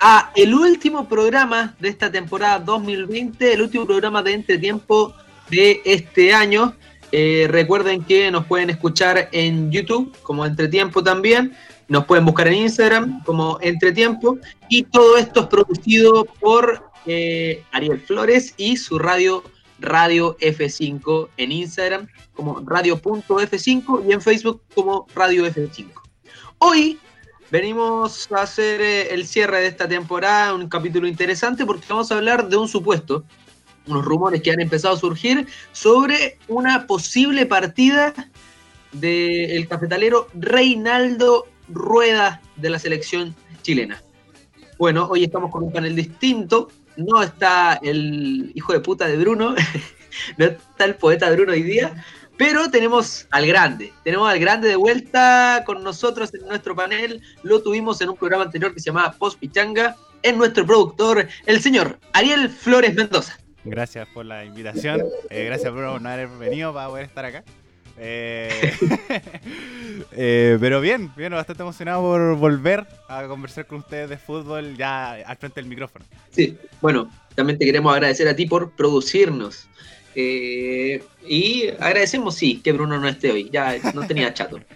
[0.00, 5.14] a el último programa de esta temporada 2020, el último programa de entretiempo
[5.50, 6.74] de este año.
[7.10, 11.54] Eh, recuerden que nos pueden escuchar en YouTube como Entretiempo también.
[11.88, 14.38] Nos pueden buscar en Instagram como Entretiempo.
[14.68, 19.42] Y todo esto es producido por eh, Ariel Flores y su radio
[19.80, 25.86] Radio F5 en Instagram como radio.f5 y en Facebook como Radio F5.
[26.58, 26.98] Hoy
[27.50, 32.16] venimos a hacer eh, el cierre de esta temporada, un capítulo interesante porque vamos a
[32.16, 33.24] hablar de un supuesto,
[33.86, 38.14] unos rumores que han empezado a surgir sobre una posible partida
[38.92, 44.02] del cafetalero Reinaldo Rueda de la selección chilena.
[44.78, 46.68] Bueno, hoy estamos con un panel distinto.
[46.96, 49.54] No está el hijo de puta de Bruno,
[50.36, 52.04] no está el poeta Bruno hoy día,
[52.38, 57.20] pero tenemos al grande, tenemos al grande de vuelta con nosotros en nuestro panel.
[57.42, 59.96] Lo tuvimos en un programa anterior que se llamaba Post Pichanga.
[60.22, 63.36] Es nuestro productor, el señor Ariel Flores Mendoza.
[63.64, 65.02] Gracias por la invitación.
[65.30, 67.42] Eh, gracias por no haber venido para poder estar acá.
[67.98, 68.72] Eh,
[70.12, 75.14] eh, pero bien, bien, bastante emocionado por volver a conversar con ustedes de fútbol ya
[75.14, 76.04] al frente del micrófono.
[76.30, 79.68] Sí, bueno, también te queremos agradecer a ti por producirnos.
[80.14, 83.48] Eh, y agradecemos, sí, que Bruno no esté hoy.
[83.52, 84.60] Ya no tenía chato.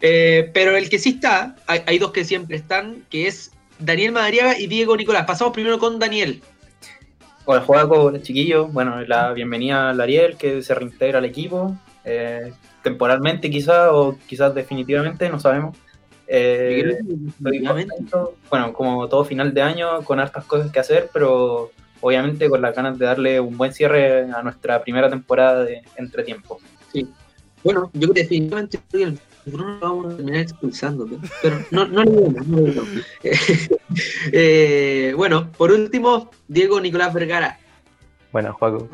[0.00, 4.58] Eh, pero el que sí está, hay, dos que siempre están, que es Daniel Madariaga
[4.58, 5.24] y Diego Nicolás.
[5.26, 6.42] Pasamos primero con Daniel.
[7.44, 8.72] Hola, Juaco, hola chiquillos.
[8.72, 11.76] Bueno, la bienvenida a Ariel, que se reintegra al equipo.
[12.04, 15.76] Eh, temporalmente quizás, o quizás definitivamente, no sabemos.
[18.50, 22.74] bueno, como todo final de año, con hartas cosas que hacer, pero obviamente con las
[22.74, 26.60] ganas de darle un buen cierre a nuestra primera temporada de Entretiempo.
[26.92, 27.08] Sí.
[27.64, 31.08] Bueno, yo creo que definitivamente el Bruno lo vamos a terminar expulsando,
[31.42, 32.82] pero no, no le no
[34.32, 37.58] eh, Bueno, por último, Diego Nicolás Vergara.
[38.32, 38.88] Bueno, Juaco.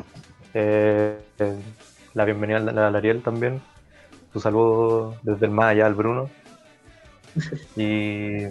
[0.53, 1.17] Eh,
[2.13, 3.61] la bienvenida a Ariel también.
[4.31, 6.29] Tu saludo desde el más allá al Bruno.
[7.75, 8.45] Y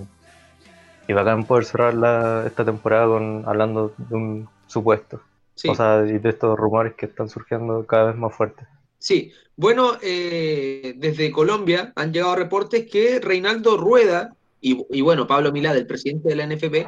[1.08, 5.20] y bacán poder cerrar esta temporada con hablando de un supuesto.
[5.68, 8.66] O sea, y de estos rumores que están surgiendo cada vez más fuertes.
[8.98, 15.76] Sí, bueno, eh, desde Colombia han llegado reportes que Reinaldo Rueda y, bueno, Pablo Milad,
[15.76, 16.86] el presidente de la NFP,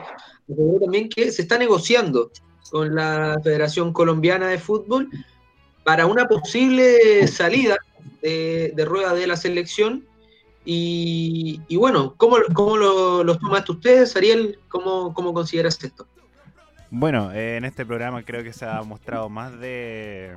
[0.80, 2.30] también que se está negociando
[2.70, 5.10] con la Federación Colombiana de Fútbol
[5.82, 7.76] para una posible salida
[8.22, 10.06] de, de Rueda de la selección
[10.64, 14.58] y, bueno, ¿cómo, cómo lo, los tomaste ustedes, Ariel?
[14.68, 16.06] ¿Cómo, cómo consideras esto?
[16.90, 20.36] Bueno, eh, en este programa creo que se ha mostrado más de.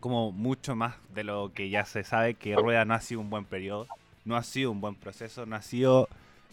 [0.00, 3.30] como mucho más de lo que ya se sabe, que Rueda no ha sido un
[3.30, 3.86] buen periodo,
[4.24, 6.08] no ha sido un buen proceso, no ha sido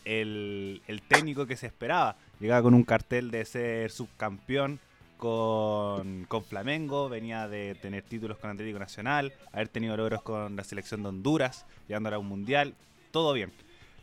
[0.05, 2.15] el, el técnico que se esperaba.
[2.39, 4.79] Llegaba con un cartel de ser subcampeón
[5.23, 11.01] con, Flamengo, venía de tener títulos con Atlético Nacional, haber tenido logros con la selección
[11.01, 12.73] de Honduras, llegándola a un mundial,
[13.11, 13.53] todo bien.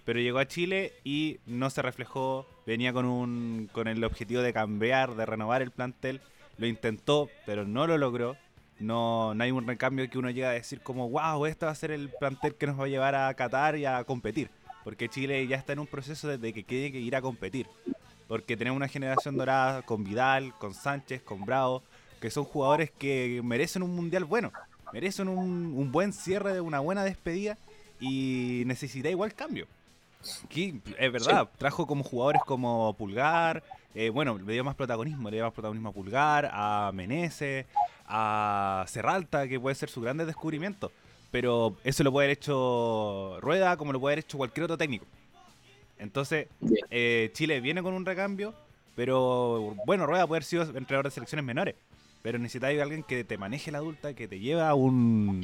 [0.07, 4.55] Pero llegó a Chile y no se reflejó, venía con, un, con el objetivo de
[4.55, 6.23] cambiar, de renovar el plantel,
[6.57, 8.39] lo intentó, pero no lo logró.
[8.79, 11.75] No, no hay un recambio que uno llega a decir como, wow, este va a
[11.75, 14.49] ser el plantel que nos va a llevar a Qatar y a competir.
[14.85, 17.67] Porque Chile ya está en un proceso de que tiene que ir a competir.
[18.31, 21.83] Porque tenemos una generación dorada con Vidal, con Sánchez, con Bravo,
[22.21, 24.53] que son jugadores que merecen un mundial bueno,
[24.93, 27.59] merecen un, buen cierre, de una buena despedida
[27.99, 29.67] y necesita igual cambio.
[30.45, 33.65] Aquí, es verdad, trajo como jugadores como Pulgar,
[33.97, 37.67] eh, bueno, le dio más protagonismo, le dio más protagonismo a Pulgar, a Menezes,
[38.07, 40.93] a Serralta, que puede ser su grande descubrimiento.
[41.33, 45.05] Pero eso lo puede haber hecho Rueda como lo puede haber hecho cualquier otro técnico.
[46.01, 46.49] Entonces,
[46.91, 48.55] eh, Chile viene con un recambio,
[48.97, 51.75] pero bueno, Rueda puede haber sido entrenador de selecciones menores.
[52.23, 55.43] Pero necesitáis alguien que te maneje la adulta, que te lleve a un,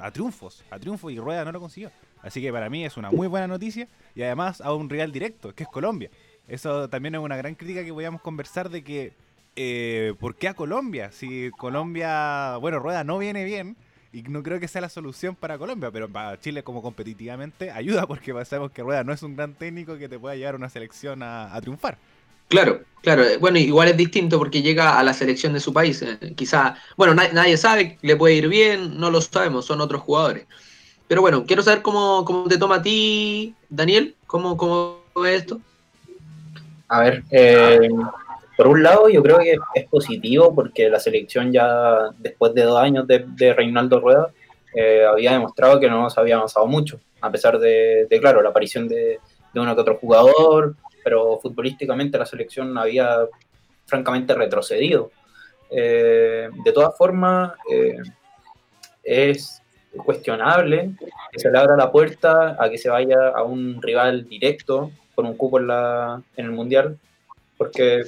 [0.00, 1.90] a triunfos, a triunfos y Rueda no lo consiguió.
[2.22, 5.54] Así que para mí es una muy buena noticia y además a un rival directo,
[5.54, 6.10] que es Colombia.
[6.48, 9.12] Eso también es una gran crítica que podíamos conversar de que
[9.56, 11.12] eh, ¿por qué a Colombia?
[11.12, 13.76] Si Colombia, bueno, Rueda no viene bien,
[14.14, 18.06] y no creo que sea la solución para Colombia, pero para Chile como competitivamente ayuda
[18.06, 20.68] porque sabemos que Rueda no es un gran técnico que te pueda llevar a una
[20.70, 21.98] selección a, triunfar.
[22.46, 23.24] Claro, claro.
[23.40, 26.00] Bueno, igual es distinto porque llega a la selección de su país.
[26.02, 30.46] Eh, quizá, bueno, nadie sabe, le puede ir bien, no lo sabemos, son otros jugadores.
[31.08, 35.60] Pero bueno, quiero saber cómo, cómo te toma a ti, Daniel, cómo, cómo es esto.
[36.88, 37.88] A ver, eh,
[38.56, 42.80] por un lado, yo creo que es positivo porque la selección ya después de dos
[42.80, 44.28] años de, Reinaldo Rueda
[44.74, 48.88] eh, había demostrado que no se había avanzado mucho, a pesar de, claro, la aparición
[48.88, 49.18] de,
[49.52, 53.28] de uno que otro jugador, pero futbolísticamente la selección había
[53.86, 55.10] francamente retrocedido.
[55.70, 57.98] Eh, de todas formas, eh,
[59.02, 59.62] es
[59.96, 60.92] cuestionable
[61.30, 65.24] que se le abra la puerta a que se vaya a un rival directo por
[65.24, 66.98] un cupo en, la, en el Mundial,
[67.56, 68.02] porque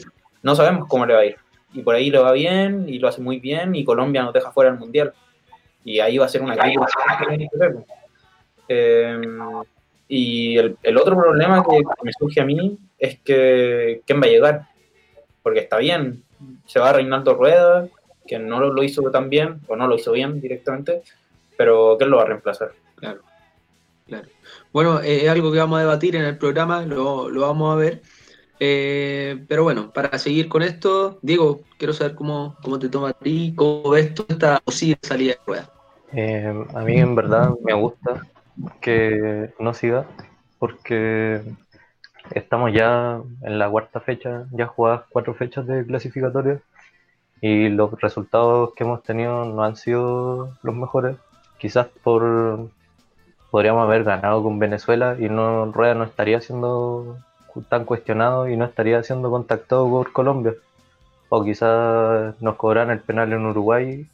[0.46, 1.36] no sabemos cómo le va a ir.
[1.74, 4.52] Y por ahí le va bien y lo hace muy bien y Colombia nos deja
[4.52, 5.12] fuera del Mundial.
[5.84, 7.74] Y ahí va a ser una crítica.
[8.68, 9.20] Eh,
[10.06, 14.30] y el, el, otro problema que me surge a mí es que quién va a
[14.30, 14.68] llegar.
[15.42, 16.22] Porque está bien,
[16.64, 17.88] se va Reinaldo Rueda,
[18.24, 21.02] que no lo, hizo tan bien, o no lo hizo bien directamente,
[21.56, 22.72] pero ¿quién lo va a reemplazar?
[22.94, 23.22] Claro,
[24.06, 24.28] claro.
[24.72, 27.76] Bueno, eh, es algo que vamos a debatir en el programa, lo, lo vamos a
[27.76, 28.02] ver.
[28.58, 33.12] Eh, pero bueno, para seguir con esto, Diego, quiero saber cómo, cómo te toma a
[33.12, 35.70] ti, cómo ves toda esta posible salida de rueda.
[36.12, 38.22] Eh, a mí en verdad me gusta
[38.80, 40.06] que no siga,
[40.58, 41.42] porque
[42.30, 46.60] estamos ya en la cuarta fecha, ya jugadas cuatro fechas de clasificatoria
[47.40, 51.16] y los resultados que hemos tenido no han sido los mejores.
[51.58, 52.70] Quizás por
[53.50, 57.18] podríamos haber ganado con Venezuela y no Rueda no estaría siendo
[57.68, 60.54] tan cuestionado y no estaría siendo contactado por Colombia.
[61.28, 64.06] O quizás nos cobran el penal en Uruguay,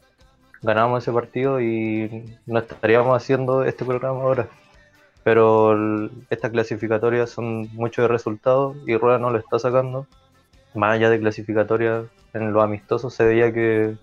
[0.61, 4.47] ganamos ese partido y no estaríamos haciendo este programa ahora
[5.23, 10.05] pero estas clasificatorias son mucho de resultados y Rueda no lo está sacando.
[10.75, 13.95] Más allá de clasificatorias, en los amistosos se veía que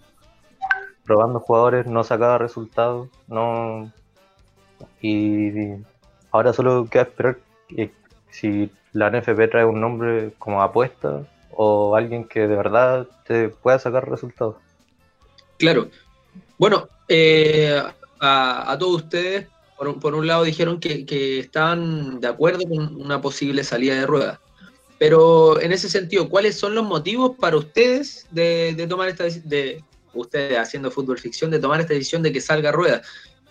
[1.04, 3.92] probando jugadores no sacaba resultados, no
[5.02, 5.74] y
[6.30, 7.38] ahora solo queda esperar
[7.68, 7.92] que
[8.30, 13.78] si la NFP trae un nombre como apuesta o alguien que de verdad te pueda
[13.78, 14.56] sacar resultados.
[15.58, 15.88] Claro.
[16.58, 17.82] Bueno, eh,
[18.20, 19.46] a, todos ustedes
[19.76, 24.40] por un, lado dijeron que, estaban de acuerdo con una posible salida de rueda.
[24.98, 29.82] Pero en ese sentido, ¿cuáles son los motivos para ustedes de, tomar esta de
[30.12, 33.00] ustedes haciendo fútbol ficción, de tomar esta decisión de que salga rueda?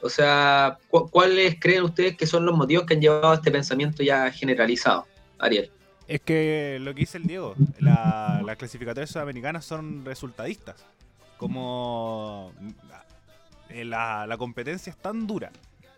[0.01, 4.03] O sea, ¿cuáles creen ustedes que son los motivos que han llevado a este pensamiento
[4.03, 5.07] ya generalizado,
[5.39, 5.71] Ariel?
[6.07, 10.83] Es que lo que dice el Diego, las clasificatorias sudamericanas son resultadistas.
[11.37, 12.51] Como
[13.69, 15.51] eh, la, la competencia es tan dura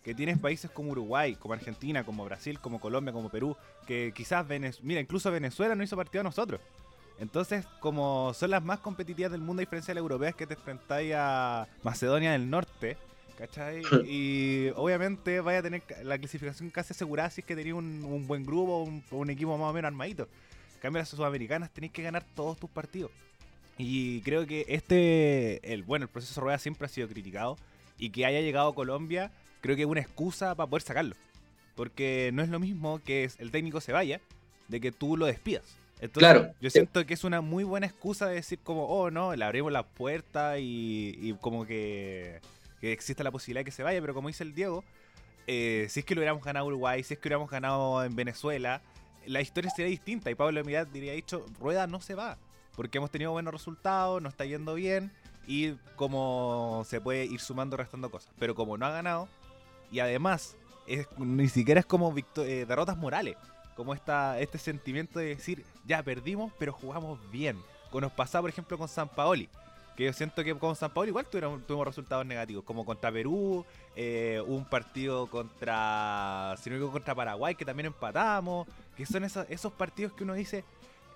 [0.03, 3.55] que tienes países como Uruguay, como Argentina, como Brasil, como Colombia, como Perú,
[3.85, 6.59] que quizás Venezuela, mira, incluso Venezuela no hizo partido a nosotros.
[7.19, 10.55] Entonces, como son las más competitivas del mundo a diferencia de las europeas que te
[10.55, 12.97] enfrentáis a Macedonia del Norte,
[13.38, 13.81] ¿cachai?
[14.07, 18.45] Y obviamente vaya a tener la clasificación casi asegurada si es que tenéis un, buen
[18.45, 20.28] grupo, un, un equipo más o menos armadito.
[20.75, 23.12] En cambio, las sudamericanas tenéis que ganar todos tus partidos.
[23.78, 27.57] Y creo que este, el bueno, el proceso Rueda siempre ha sido criticado
[27.98, 29.31] y que haya llegado a Colombia
[29.62, 31.16] creo que es una excusa para poder sacarlo.
[31.75, 34.19] Porque no es lo mismo que el técnico se vaya
[34.68, 35.63] de que tú lo despidas.
[36.01, 36.54] Entonces, claro.
[36.60, 39.72] yo siento que es una muy buena excusa de decir como, oh, no, le abrimos
[39.72, 42.42] la puerta y, como que,
[42.81, 44.83] que, existe la posibilidad de que se vaya, pero como dice el Diego,
[45.48, 48.16] eh, si es que lo hubiéramos ganado Uruguay, si es que lo hubiéramos ganado en
[48.16, 48.81] Venezuela,
[49.25, 52.38] la historia sería distinta y Pablo Mirad diría dicho, Rueda no se va,
[52.75, 55.12] porque hemos tenido buenos resultados, nos está yendo bien
[55.48, 58.33] y como se puede ir sumando, restando cosas.
[58.40, 59.28] Pero como no ha ganado,
[59.92, 60.56] y además,
[60.88, 63.35] es, ni siquiera es como eh, derrotas morales.
[63.76, 67.57] Como esta, este sentimiento de decir, ya perdimos, pero jugamos bien.
[67.90, 69.50] Como nos pasaba, por ejemplo, con San Paoli.
[70.01, 72.63] Que yo siento que con San Paoli igual tuvimos, tuvimos resultados negativos.
[72.63, 73.63] Como contra Perú,
[73.95, 76.55] eh, un partido contra.
[76.59, 78.67] Si no contra Paraguay, que también empatamos.
[78.97, 80.63] Que son esos, esos partidos que uno dice.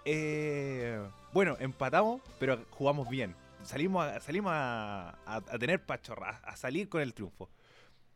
[0.05, 3.35] Eh, bueno, empatamos, pero jugamos bien.
[3.63, 7.49] Salimos a, salimos a, a tener pachorras, a salir con el triunfo.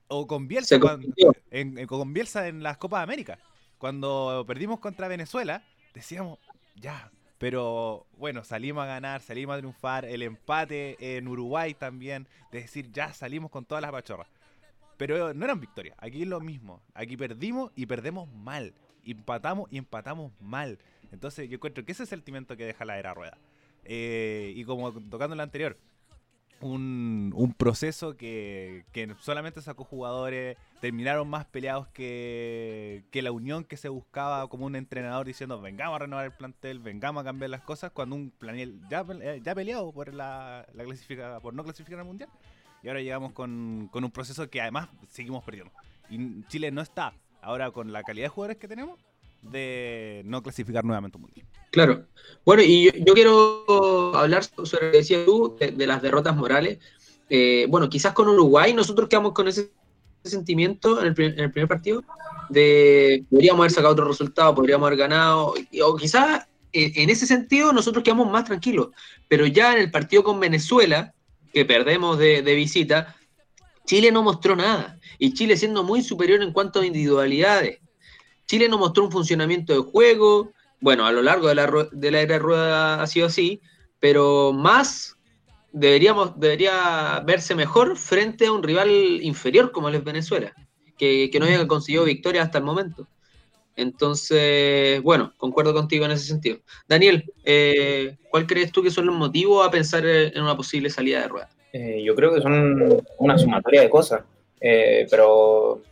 [0.08, 0.78] O con Bielsa,
[1.50, 3.40] en, con Bielsa en las Copas de América.
[3.80, 5.64] Cuando perdimos contra Venezuela,
[5.96, 6.38] decíamos,
[6.76, 7.10] ya,
[7.40, 12.92] pero bueno, salimos a ganar, salimos a triunfar, el empate en Uruguay también, de decir,
[12.92, 14.28] ya salimos con todas las pachorras.
[14.98, 18.74] Pero no eran victorias, aquí es lo mismo, aquí perdimos y perdemos mal,
[19.06, 20.78] empatamos y empatamos mal.
[21.14, 23.38] Entonces yo encuentro que ese es el sentimiento que deja la era rueda.
[23.86, 25.78] Eh, y como tocando la anterior,
[26.62, 33.64] un, un proceso que, que, solamente sacó jugadores, terminaron más peleados que, que, la unión
[33.64, 37.50] que se buscaba como un entrenador diciendo vengamos a renovar el plantel, vengamos a cambiar
[37.50, 39.06] las cosas, cuando un plantel ya,
[39.42, 42.30] ya peleado por la, la por no clasificar al mundial.
[42.82, 45.72] Y ahora llegamos con, con un proceso que además seguimos perdiendo.
[46.10, 49.00] Y Chile no está ahora con la calidad de jugadores que tenemos
[49.42, 51.48] de no clasificar nuevamente un mundial.
[51.72, 52.06] Claro.
[52.46, 56.80] Bueno, y yo, quiero hablar sobre lo que decías tú, de, las derrotas morales.
[57.30, 59.72] Eh, bueno, quizás con Uruguay nosotros quedamos con ese
[60.24, 62.04] sentimiento en el, primer, partido
[62.50, 65.54] de podríamos haber sacado otro resultado, podríamos haber ganado,
[65.84, 68.90] o quizás eh, en ese sentido nosotros quedamos más tranquilos,
[69.28, 71.14] pero ya en el partido con Venezuela,
[71.54, 73.16] que perdemos de, de visita,
[73.86, 77.80] Chile no mostró nada, y Chile siendo muy superior en cuanto a individualidades.
[78.50, 80.52] Chile no mostró un funcionamiento de juego,
[80.82, 83.62] bueno, a lo largo de la, de la era rueda ha sido así,
[84.00, 85.16] pero más
[85.72, 90.52] deberíamos, debería verse mejor frente a un rival inferior como es Venezuela,
[90.98, 93.08] que, no haya conseguido victoria hasta el momento.
[93.76, 96.58] Entonces, bueno, concuerdo contigo en ese sentido.
[96.88, 101.22] Daniel, eh, ¿cuál crees tú que son los motivos a pensar en una posible salida
[101.22, 101.50] de rueda?
[101.72, 104.24] Eh, yo creo que son una sumatoria de cosas,
[104.60, 105.84] eh, pero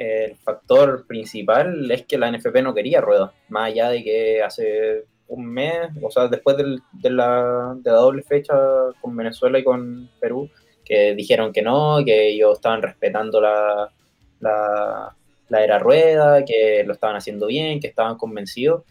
[0.00, 5.04] el factor principal es que la NFP no quería rueda, más allá de que hace
[5.28, 8.54] un mes, o sea, después de, la, doble fecha
[9.02, 10.48] con Venezuela y con Perú,
[10.86, 13.92] que dijeron que no, que ellos estaban respetando la,
[14.40, 15.14] la,
[15.50, 18.84] era rueda, que lo estaban haciendo bien, que estaban convencidos.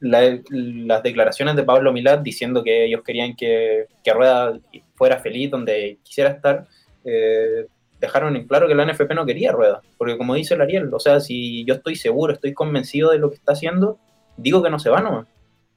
[0.00, 4.58] las declaraciones de Pablo Milad diciendo que ellos querían que, que Rueda
[4.96, 6.66] fuera feliz donde quisiera estar,
[7.04, 7.66] eh,
[8.00, 11.00] dejaron en claro que la NFP no quería Rueda, porque como dice el Ariel, o
[11.00, 13.98] sea, si yo estoy seguro, estoy convencido de lo que está haciendo,
[14.36, 15.26] digo que no se va nomás.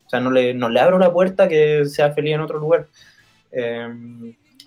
[0.06, 2.88] O sea, no le, no le abro la puerta que sea feliz en otro lugar.
[3.52, 3.88] Eh,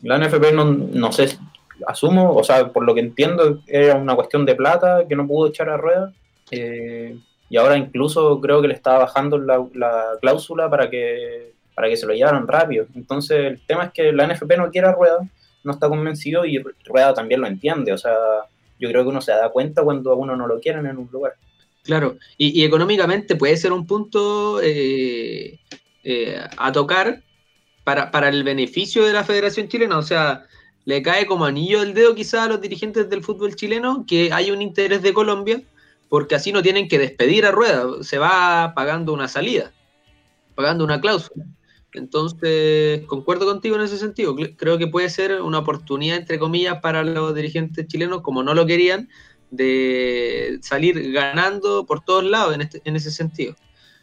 [0.02, 1.38] la NFP no, no, sé,
[1.86, 5.48] asumo, o sea, por lo que entiendo, era una cuestión de plata que no pudo
[5.48, 6.12] echar a rueda.
[6.50, 7.18] Eh,
[7.48, 11.96] y ahora incluso creo que le estaba bajando la, la, cláusula para que, para que
[11.96, 12.86] se lo llevaran rápido.
[12.94, 15.18] Entonces, el tema es que la NFP no quiere a rueda,
[15.64, 17.92] no está convencido y rueda también lo entiende.
[17.92, 18.12] O sea,
[18.78, 21.08] yo creo que uno se da cuenta cuando a uno no lo quieren en un
[21.10, 21.34] lugar.
[21.82, 25.58] Claro, y, económicamente puede ser un punto eh,
[26.02, 27.22] eh, a tocar
[27.82, 29.98] para, para, el beneficio de la Federación Chilena.
[29.98, 30.46] O sea,
[30.84, 34.50] le cae como anillo del dedo quizás a los dirigentes del fútbol chileno que hay
[34.50, 35.62] un interés de Colombia,
[36.08, 39.72] porque así no tienen que despedir a Rueda, se va pagando una salida,
[40.54, 41.44] pagando una cláusula.
[41.94, 44.36] Entonces, concuerdo contigo en ese sentido.
[44.56, 48.66] Creo que puede ser una oportunidad, entre comillas, para los dirigentes chilenos, como no lo
[48.66, 49.08] querían,
[49.50, 53.54] de salir ganando por todos lados en, este, en ese sentido.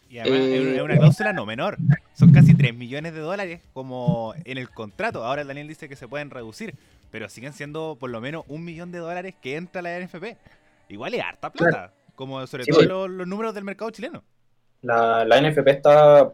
[0.10, 1.78] Y además es una eh, cláusula no menor.
[2.14, 5.24] Son casi 3 millones de dólares como en el contrato.
[5.24, 6.76] Ahora Daniel dice que se pueden reducir,
[7.12, 10.38] pero siguen siendo por lo menos un millón de dólares que entra la NFP.
[10.90, 14.24] Igual es harta plata, como sobre todo los, números del mercado chileno.
[14.82, 16.32] La, la NFP está,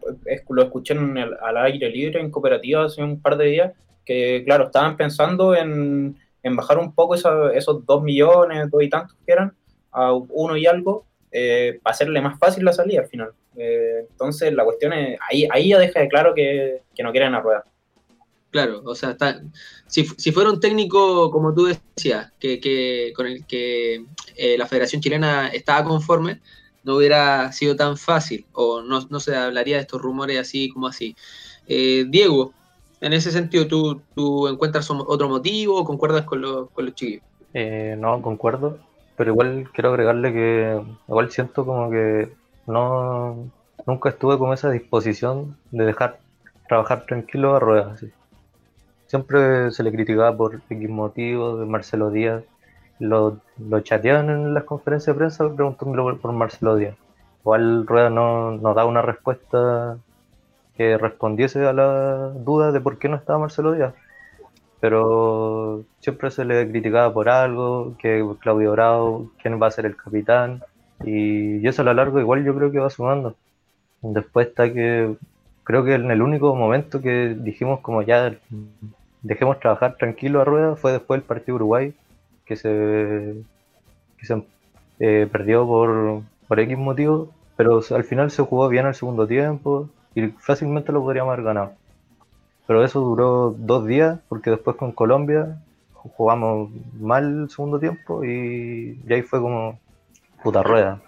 [0.48, 3.72] lo escuché en al aire libre en cooperativa hace un par de días,
[4.04, 9.16] que claro, estaban pensando en en bajar un poco esos dos millones, dos y tantos
[9.24, 9.54] que eran,
[9.92, 13.30] a uno y algo, eh, para hacerle más fácil la salida al final.
[13.56, 17.40] Eh, entonces la cuestión es, ahí, ahí ya deja de claro que, no quieren a
[17.40, 17.64] rueda.
[18.50, 19.42] Claro, o sea, está,
[19.86, 25.48] si, fuera un técnico, como tú decías, que, con el que eh, la Federación Chilena
[25.48, 26.40] estaba conforme,
[26.88, 30.86] no hubiera sido tan fácil, o no, no se hablaría de estos rumores así como
[30.88, 31.14] así.
[31.66, 32.54] Diego,
[33.00, 37.22] en ese sentido, ¿tú, tú encuentras otro motivo o concuerdas con, los, con los chiquillos?
[37.54, 38.78] Eh, no, concuerdo,
[39.16, 42.32] pero igual quiero agregarle que igual siento como que
[42.66, 43.50] no
[43.86, 46.18] nunca estuve con esa disposición de dejar
[46.68, 48.04] trabajar tranquilo a ruedas.
[49.06, 52.44] Siempre se le criticaba por X motivos de Marcelo Díaz.
[52.98, 56.96] Lo, lo chateaban en las conferencias de prensa preguntándole por, Marcelo Díaz.
[57.42, 59.98] Igual Rueda no, no da una respuesta
[60.76, 63.94] que respondiese a la duda de por qué no estaba Marcelo Díaz.
[64.80, 69.96] Pero siempre se le criticaba por algo, que Claudio Bravo, quién va a ser el
[69.96, 70.62] capitán,
[71.04, 73.34] y, eso a lo largo igual yo creo que va sumando.
[74.02, 75.16] Después está que
[75.64, 78.34] creo que en el único momento que dijimos como ya
[79.22, 81.94] dejemos trabajar tranquilo a rueda fue después del partido Uruguay,
[82.48, 83.36] que se,
[84.18, 84.42] que se
[84.98, 89.88] eh, perdió por, por X motivo, pero al final se jugó bien el segundo tiempo,
[90.14, 91.72] y fácilmente lo podríamos haber ganado.
[92.66, 95.58] Pero eso duró dos días porque después con Colombia
[95.92, 99.78] jugamos mal el segundo tiempo y, ahí fue como
[100.42, 101.00] puta rueda.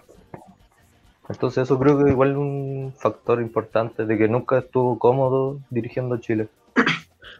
[1.29, 6.47] Entonces eso creo que igual un factor importante de que nunca estuvo cómodo dirigiendo Chile.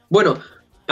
[0.10, 0.36] Bueno,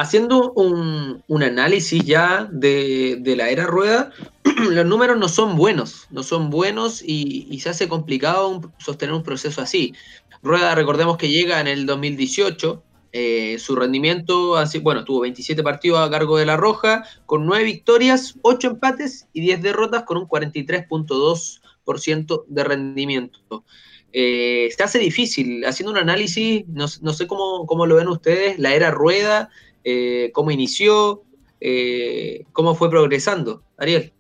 [0.02, 4.12] haciendo un, análisis ya de, la era rueda,
[4.70, 9.62] los números no son buenos, no son buenos y, se hace complicado sostener un proceso
[9.62, 9.94] así.
[10.42, 12.84] Rueda, recordemos que llega en el 2018.
[13.12, 18.36] Eh, su rendimiento, bueno, tuvo 27 partidos a cargo de La Roja, con 9 victorias,
[18.44, 23.64] 8 empates y 10 derrotas, con un 43.2% de rendimiento.
[24.12, 28.90] Eh, se hace difícil, haciendo un análisis, no, sé cómo, lo ven ustedes, la era
[28.90, 29.50] Rueda,
[29.84, 31.24] eh, cómo inició,
[31.60, 33.64] eh, cómo fue progresando.
[33.78, 34.14] Ariel.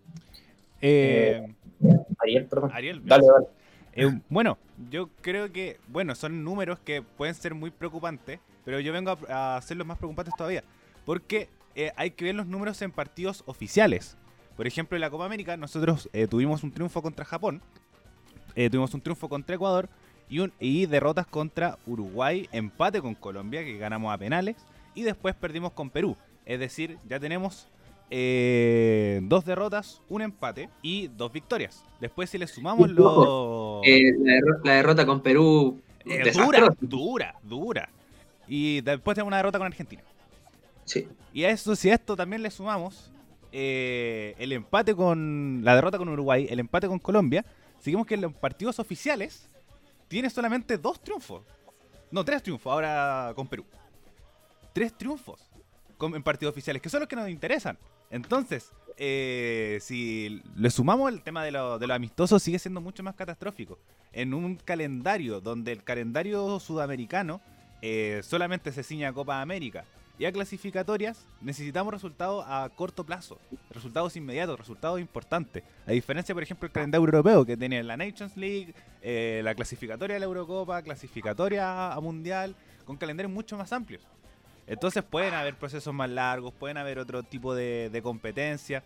[0.81, 1.45] Eh,
[2.19, 2.71] Ariel, perdón.
[2.73, 3.47] Ariel, Dale, dale.
[3.93, 4.57] Eh, bueno,
[4.89, 9.33] yo creo que, bueno, son números que pueden ser muy preocupantes, pero yo vengo a,
[9.33, 10.63] a hacerlos más preocupantes todavía,
[11.05, 14.17] porque eh, hay que ver los números en partidos oficiales.
[14.55, 17.61] Por ejemplo, en la Copa América nosotros eh, tuvimos un triunfo contra Japón,
[18.55, 19.89] eh, tuvimos un triunfo contra Ecuador
[20.29, 24.57] y, un, y derrotas contra Uruguay, empate con Colombia, que ganamos a penales,
[24.99, 26.17] y después perdimos con Perú.
[26.45, 27.67] Es decir, ya tenemos
[28.09, 31.85] eh, dos derrotas, un empate y dos victorias.
[32.01, 33.81] Después si le sumamos los...
[33.85, 35.79] Eh, la, derro- la derrota con Perú.
[36.05, 37.89] Eh, dura, dura, dura.
[38.47, 40.01] Y después tenemos una derrota con Argentina.
[40.85, 41.07] Sí.
[41.33, 43.11] Y a eso, si a esto también le sumamos
[43.51, 45.61] el empate con.
[45.63, 47.45] la derrota con Uruguay, el empate con Colombia,
[47.79, 49.47] seguimos que en los partidos oficiales
[50.07, 51.43] tiene solamente dos triunfos.
[52.11, 53.63] No, tres triunfos ahora con Perú.
[54.79, 55.41] Tres triunfos
[55.99, 57.77] en partidos oficiales, que son los que nos interesan.
[58.09, 63.03] Entonces, eh, si le sumamos el tema de lo, de lo amistoso, sigue siendo mucho
[63.03, 63.77] más catastrófico.
[64.13, 67.41] En un calendario donde el calendario sudamericano
[67.81, 69.83] eh, solamente se ciña a Copa América
[70.17, 73.37] y a clasificatorias, necesitamos resultados a corto plazo,
[73.71, 75.61] resultados inmediatos, resultados importantes.
[75.87, 80.13] A diferencia, por ejemplo, del calendario europeo que tiene la Nations League, eh, la clasificatoria
[80.13, 82.55] de la Eurocopa, clasificatoria a Mundial,
[82.85, 84.07] con calendarios mucho más amplios.
[84.69, 88.83] Entonces pueden haber procesos más largos, pueden haber otro tipo de, de competencia,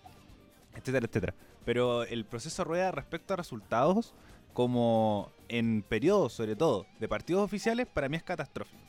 [0.75, 1.35] etcétera, etcétera.
[1.65, 4.15] Pero el proceso rueda respecto a resultados,
[4.53, 8.81] como en periodos, sobre todo, de partidos oficiales, para mí es catastrófico.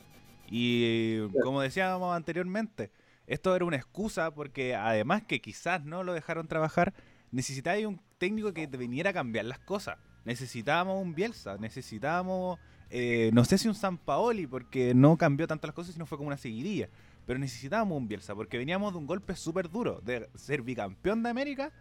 [0.49, 2.93] Y como decíamos anteriormente,
[3.27, 6.95] esto era una excusa porque además que quizás no lo dejaron trabajar,
[7.33, 9.99] necesitaba un técnico que te viniera a cambiar las cosas.
[10.25, 12.59] Necesitábamos un Bielsa, necesitábamos,
[12.97, 16.17] eh, no sé si un San Paoli, porque no cambió tanto las cosas, sino fue
[16.17, 16.89] como una seguidilla.
[17.27, 21.31] Pero necesitábamos un Bielsa, porque veníamos de un golpe súper duro, de ser bicampeón de
[21.31, 21.73] América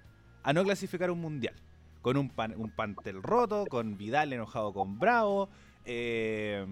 [0.41, 1.53] a no clasificar un mundial.
[2.01, 5.49] Con un, pan- un pantel roto, con Vidal enojado con Bravo,
[5.85, 6.65] eh,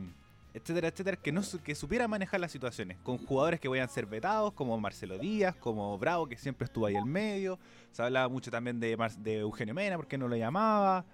[0.53, 4.05] etcétera, etcétera, que no que supiera manejar las situaciones, con jugadores que vayan a ser
[4.05, 7.59] vetados, como Marcelo Díaz, como Bravo, que siempre estuvo ahí en medio,
[7.91, 11.05] se hablaba mucho también de, de Eugenio Mena, porque no lo llamaba,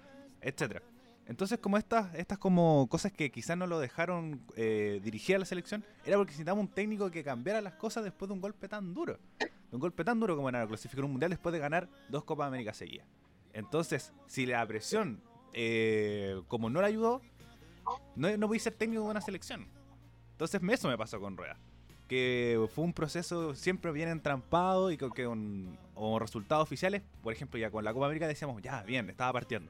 [0.42, 0.82] etcétera.
[1.28, 5.46] Entonces, como estas, estas como cosas que quizás no lo dejaron eh, dirigir a la
[5.46, 8.94] selección, era porque necesitamos un técnico que cambiara las cosas después de un golpe tan
[8.94, 9.20] duro.
[9.40, 12.48] De un golpe tan duro como era clasificar un mundial después de ganar dos Copas
[12.48, 13.06] América seguidas.
[13.52, 17.22] Entonces, si la presión, eh, como no le ayudó,
[18.16, 19.68] no, no voy a ser técnico de una selección.
[20.32, 21.58] Entonces, eso me pasó con Rueda.
[22.08, 25.78] Que fue un proceso siempre bien entrampado y con, que con,
[26.20, 29.70] resultados oficiales, por ejemplo, ya con la Copa América decíamos, ya, bien, estaba partiendo.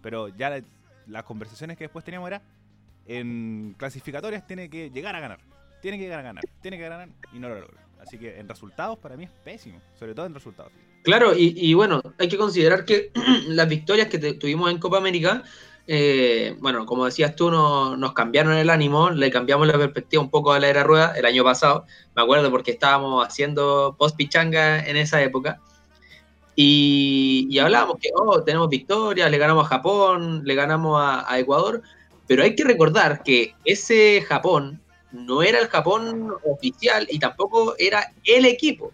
[0.00, 0.62] Pero ya la-
[1.06, 2.42] las conversaciones que después teníamos era,
[3.06, 5.38] en clasificatorias tiene que llegar a ganar.
[5.80, 7.82] Tiene que llegar a ganar, tiene que ganar y no lo logra.
[8.00, 10.72] Así que en resultados para mí es pésimo, sobre todo en resultados.
[11.02, 13.10] Claro, y, bueno, hay que considerar que
[13.48, 15.42] las victorias que tuvimos en Copa América,
[15.88, 20.30] eh, bueno, como decías tú, no- nos cambiaron el ánimo, le cambiamos la perspectiva un
[20.30, 24.78] poco a la era rueda el año pasado, me acuerdo porque estábamos haciendo post pichanga
[24.86, 25.60] en esa época,
[26.54, 31.38] y, y hablábamos que, oh, tenemos victorias, le ganamos a Japón, le ganamos a, a
[31.38, 31.82] Ecuador,
[32.26, 34.80] pero hay que recordar que ese Japón
[35.12, 38.92] no era el Japón oficial y tampoco era el equipo.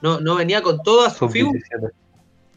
[0.00, 1.62] No, no venía con todas sus figuras.
[1.70, 1.92] Sub-17.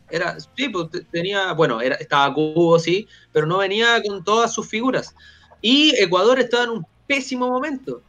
[0.09, 4.53] Era, sí, pues te- tenía, bueno, era, estaba Cubo, sí, pero no venía con todas
[4.53, 5.13] sus figuras.
[5.61, 8.01] Y Ecuador estaba en un pésimo momento.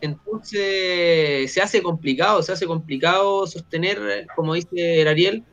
[0.00, 5.44] Entonces se hace complicado, se hace complicado sostener, como dice el Ariel,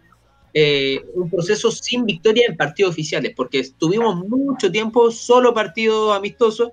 [0.54, 6.70] eh, un proceso sin victoria en partidos oficiales, porque estuvimos mucho tiempo solo partidos amistosos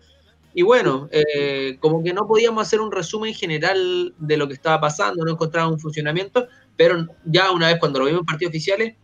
[0.55, 4.81] y bueno, eh, como que no podíamos hacer un resumen general de lo que estaba
[4.81, 8.97] pasando, no encontraba un funcionamiento, pero ya una vez cuando lo vimos en partidos oficiales,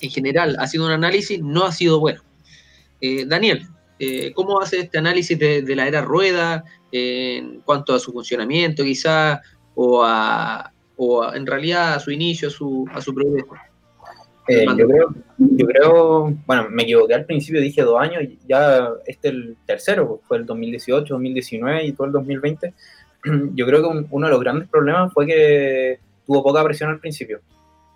[0.00, 2.22] en general, haciendo un análisis, no ha sido bueno.
[3.00, 3.66] Eh, Daniel,
[3.98, 8.84] eh, ¿cómo hace este análisis de, la era rueda eh, en cuanto a su funcionamiento
[8.84, 9.42] quizá,
[9.74, 13.54] o, a, o en realidad a su inicio, a su, a su progreso?
[14.46, 18.90] Eh, yo, creo, yo creo, bueno, me equivoqué al principio, dije dos años, y ya
[19.06, 22.74] este es el tercero, pues, fue el 2018, 2019 y todo el 2020.
[23.54, 27.00] Yo creo que un- uno de los grandes problemas fue que tuvo poca presión al
[27.00, 27.40] principio,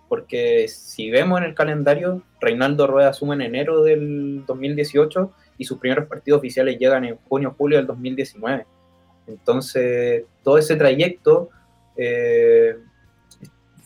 [0.07, 5.77] porque si vemos en el calendario, Reinaldo Rueda asume en enero del 2018 y sus
[5.77, 8.65] primeros partidos oficiales llegan en junio, julio del 2019.
[9.27, 11.49] Entonces, todo ese trayecto
[11.95, 12.75] eh,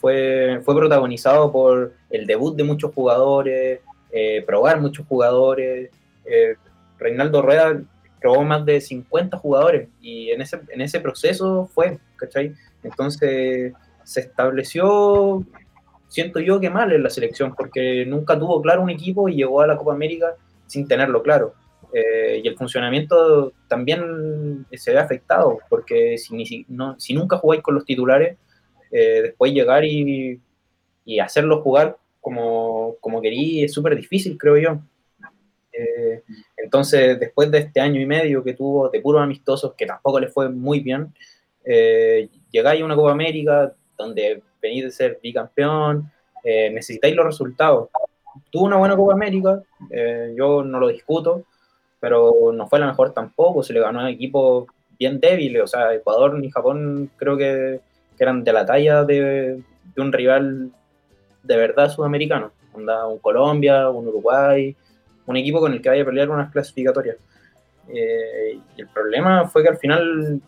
[0.03, 3.79] fue, protagonizado por el debut de muchos jugadores,
[4.11, 5.91] eh, probar muchos jugadores.
[6.25, 6.55] Eh,
[6.99, 7.81] Reinaldo Rueda
[8.19, 12.53] probó más de 50 jugadores y en ese, proceso fue, ¿cachai?
[12.83, 13.71] Entonces,
[14.03, 15.45] se estableció,
[16.09, 19.61] siento yo que mal en la selección, porque nunca tuvo claro un equipo y llegó
[19.61, 20.35] a la Copa América
[20.67, 21.53] sin tenerlo claro.
[21.93, 26.65] Eh, y el funcionamiento también se ve afectado, porque si,
[26.97, 28.37] si nunca jugáis con los titulares,
[28.93, 30.39] eh, después llegar y,
[31.03, 34.79] y hacerlo jugar como, como querí es súper difícil, creo yo.
[35.73, 36.23] Eh,
[36.55, 40.27] entonces, después de este año y medio que tuvo de puros amistosos, que tampoco le
[40.27, 41.13] fue muy bien,
[41.65, 46.11] eh, llegáis a una Copa América donde venís de ser bicampeón,
[46.43, 47.89] eh, necesitáis los resultados.
[48.51, 51.43] Tuvo una buena Copa América, eh, yo no lo discuto,
[51.99, 54.67] pero no fue la mejor tampoco, se le ganó a equipos
[54.99, 57.79] bien débiles, o sea, Ecuador ni Japón creo que,
[58.17, 59.61] que eran de la talla de,
[59.97, 60.71] un rival
[61.43, 62.51] de verdad sudamericano.
[62.73, 64.75] Onda, un Colombia, un Uruguay,
[65.25, 67.17] un equipo con el que vaya a pelear unas clasificatorias.
[67.87, 70.41] Eh, y el problema fue que al final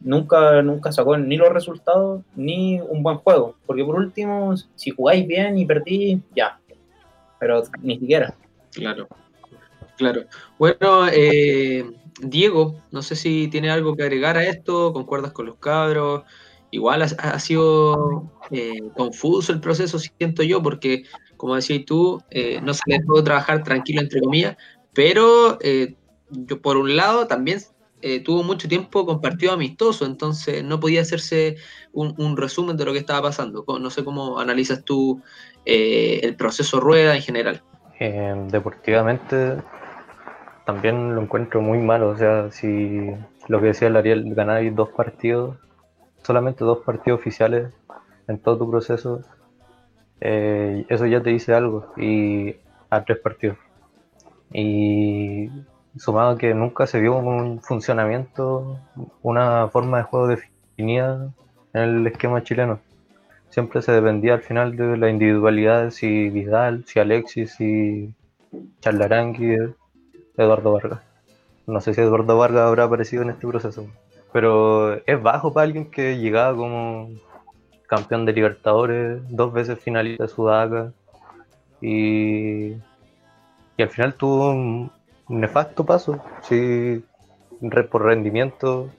[0.00, 3.56] nunca, nunca sacó ni los resultados ni un buen juego.
[3.66, 6.58] Porque por último, si jugáis bien y perdís, ya.
[7.38, 8.34] Pero ni siquiera.
[8.72, 9.08] Claro,
[9.96, 10.24] claro.
[10.58, 11.84] Bueno, eh,
[12.22, 16.22] Diego, no sé si tiene algo que agregar a esto, concuerdas con los cabros.
[16.72, 21.04] Igual ha, sido eh, confuso el proceso, siento yo, porque,
[21.36, 24.56] como decías tú, eh, no se le pudo trabajar tranquilo, entre comillas,
[24.94, 25.96] pero eh,
[26.30, 27.60] yo, por un lado, también
[28.24, 31.56] tuvo mucho tiempo compartido amistoso, entonces no podía hacerse
[31.92, 33.62] un, resumen de lo que estaba pasando.
[33.78, 35.20] No sé cómo analizas tú
[35.66, 37.62] el proceso rueda en general.
[38.48, 39.56] deportivamente
[40.64, 43.10] también lo encuentro muy malo, o sea, si
[43.48, 45.56] lo que decía el Ariel, ganáis dos partidos
[46.22, 47.72] solamente dos partidos oficiales
[48.28, 49.22] en todo tu proceso,
[50.20, 52.56] eh, eso ya te dice algo, y
[52.90, 53.58] a tres partidos.
[54.52, 55.50] Y
[55.96, 58.78] sumado que nunca se vio un funcionamiento,
[59.22, 61.32] una forma de juego definida
[61.72, 62.80] en el esquema chileno.
[63.48, 68.14] Siempre se dependía al final de la individualidad, si Vidal, si Alexis, si
[68.80, 69.56] Charlarangui,
[70.36, 71.00] Eduardo Vargas.
[71.66, 73.86] No sé si Eduardo Vargas habrá aparecido en este proceso.
[74.32, 77.10] Pero es bajo para alguien que llegaba como
[77.86, 80.92] campeón de Libertadores, dos veces finalista de Sudaca
[81.80, 82.72] y,
[83.76, 84.92] y al final tuvo un
[85.28, 86.22] nefasto paso.
[86.42, 87.02] Sí,
[87.90, 88.90] por rendimiento,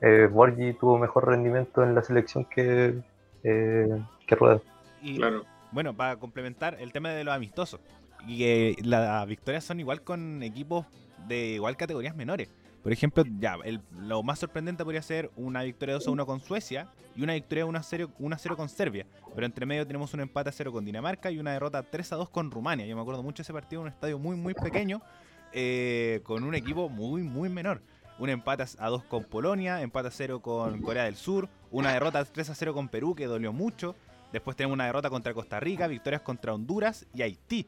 [0.00, 2.94] eh, Borgi tuvo mejor rendimiento en la selección que,
[3.42, 4.60] eh, que Rueda.
[5.02, 5.44] Y, claro.
[5.72, 7.80] Bueno, para complementar el tema de los amistosos,
[8.26, 10.86] y que las victorias son igual con equipos
[11.26, 12.48] de igual categorías menores.
[12.86, 13.58] Por ejemplo, ya,
[13.98, 17.66] lo más sorprendente podría ser una victoria 2 a 1 con Suecia y una victoria
[17.66, 19.08] 1 a 0, 1 0 con Serbia.
[19.34, 22.14] Pero entre medio tenemos un empate a 0 con Dinamarca y una derrota 3 a
[22.14, 22.86] 2 con Rumania.
[22.86, 25.02] Yo me acuerdo mucho de ese partido en un estadio muy, muy pequeño,
[25.52, 27.82] eh, con un equipo muy, muy menor.
[28.20, 32.24] Un empate a 2 con Polonia, empate a 0 con Corea del Sur, una derrota
[32.24, 33.96] 3 a 0 con Perú, que dolió mucho.
[34.32, 37.66] Después tenemos una derrota contra Costa Rica, victorias contra Honduras y Haití.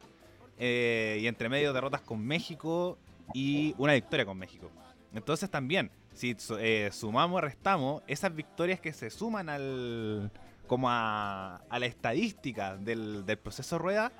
[0.60, 2.98] Eh, y entre medio derrotas con México
[3.34, 4.70] y una victoria con México.
[5.14, 10.30] Entonces también, si eh, sumamos, restamos, esas victorias que se suman al
[10.68, 14.12] como a, la estadística del, proceso rueda,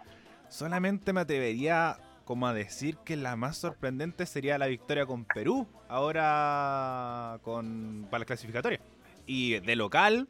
[0.49, 5.67] solamente me atrevería como a decir que la más sorprendente sería la victoria con Perú,
[5.89, 8.81] ahora con para la clasificatoria.
[9.27, 10.29] Y de local,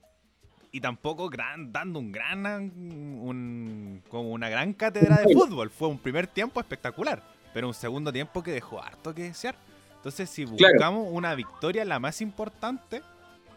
[0.70, 5.70] y tampoco gran, dando un gran un, como una gran cátedra de fútbol.
[5.70, 7.22] Fue un primer tiempo espectacular,
[7.54, 9.56] pero un segundo tiempo que dejó harto que desear.
[10.08, 13.02] Entonces, si buscamos una victoria, la más importante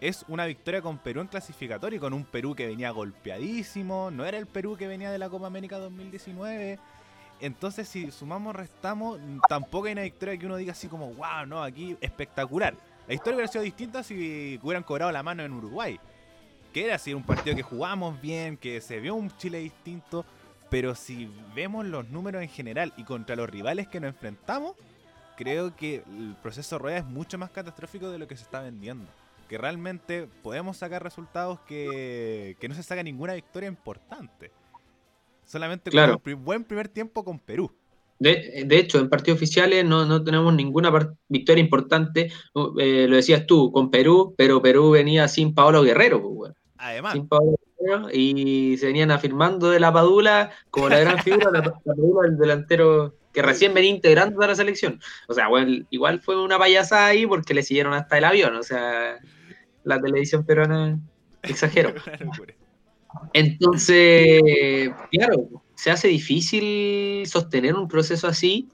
[0.02, 4.12] es una victoria con Perú en clasificatorio y con un Perú que venía golpeadísimo.
[4.12, 6.78] No era el Perú que venía de la Copa América 2019.
[7.40, 11.64] Entonces, si sumamos, restamos, tampoco hay una victoria que uno diga así como, wow, no,
[11.64, 12.76] aquí espectacular.
[13.08, 16.02] La historia hubiera sido distinta si hubieran cobrado la mano en Uruguay.
[16.74, 20.26] Que era así, un partido que jugamos bien, que se vio un Chile distinto.
[20.70, 24.76] Pero si vemos los números en general y contra los rivales que nos enfrentamos,
[25.38, 29.08] creo que el proceso rueda es mucho más catastrófico de lo que se está vendiendo.
[29.50, 34.52] Que realmente podemos sacar resultados que, no se saca ninguna victoria importante.
[35.46, 37.72] Solamente con un buen primer tiempo con Perú.
[38.20, 40.92] De, hecho, en partidos oficiales no, tenemos ninguna
[41.28, 42.32] victoria importante.
[42.80, 46.22] Eh, lo decías tú, con Perú, pero Perú venía sin Paolo Guerrero.
[46.22, 47.14] Pues, Además.
[47.14, 51.60] Sin Paolo Guerrero, y se venían afirmando de la Padula como la gran figura, la,
[51.62, 55.00] la Padula, el delantero que recién venía integrando a la selección.
[55.28, 58.56] O sea, bueno, igual fue una payasada ahí porque le siguieron hasta el avión.
[58.56, 59.20] O sea,
[59.84, 61.00] la televisión peruana
[61.44, 61.94] exagero.
[63.34, 68.70] Entonces, claro, se hace difícil sostener un proceso así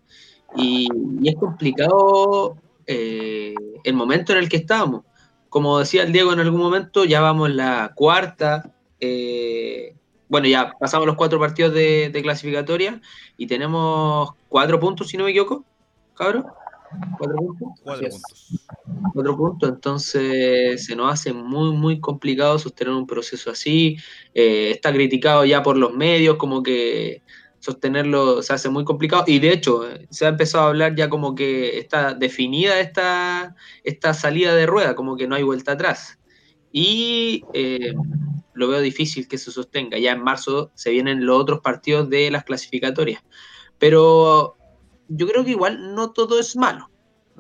[0.56, 0.88] y,
[1.24, 5.04] es complicado eh, el momento en el que estábamos.
[5.50, 8.74] como decía el Diego en algún momento, ya vamos la cuarta.
[9.00, 9.96] eh,
[10.30, 13.02] bueno, ya pasamos los cuatro partidos de, de clasificatoria
[13.38, 15.64] y tenemos cuatro puntos, si no me equivoco,
[16.16, 16.46] cabrón.
[17.18, 17.70] Cuatro puntos.
[17.84, 18.68] Cuatro puntos.
[19.14, 23.98] Cuatro puntos, entonces se nos hace muy, muy complicado sostener un proceso así.
[24.34, 27.22] Eh, está criticado ya por los medios, como que
[27.60, 29.26] sostenerlo se hace muy complicado.
[29.28, 34.14] Y de hecho, se ha empezado a hablar ya como que está definida esta, esta
[34.14, 36.18] salida de rueda, como que no hay vuelta atrás.
[36.72, 37.94] Y eh,
[38.54, 39.98] lo veo difícil que se sostenga.
[39.98, 43.24] Ya en marzo se vienen los otros partidos de las clasificatorias.
[43.78, 44.58] Pero
[45.08, 46.90] yo creo que igual no todo es malo.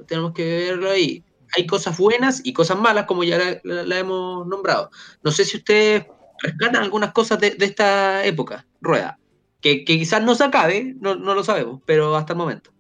[0.07, 1.23] Tenemos que verlo ahí.
[1.55, 4.91] Hay cosas buenas y cosas malas, como ya la, hemos nombrado.
[5.23, 6.05] No sé si ustedes
[6.39, 9.17] rescatan algunas cosas de, esta época, Rueda,
[9.61, 12.71] que, quizás no se acabe, no, no lo sabemos, pero hasta el momento.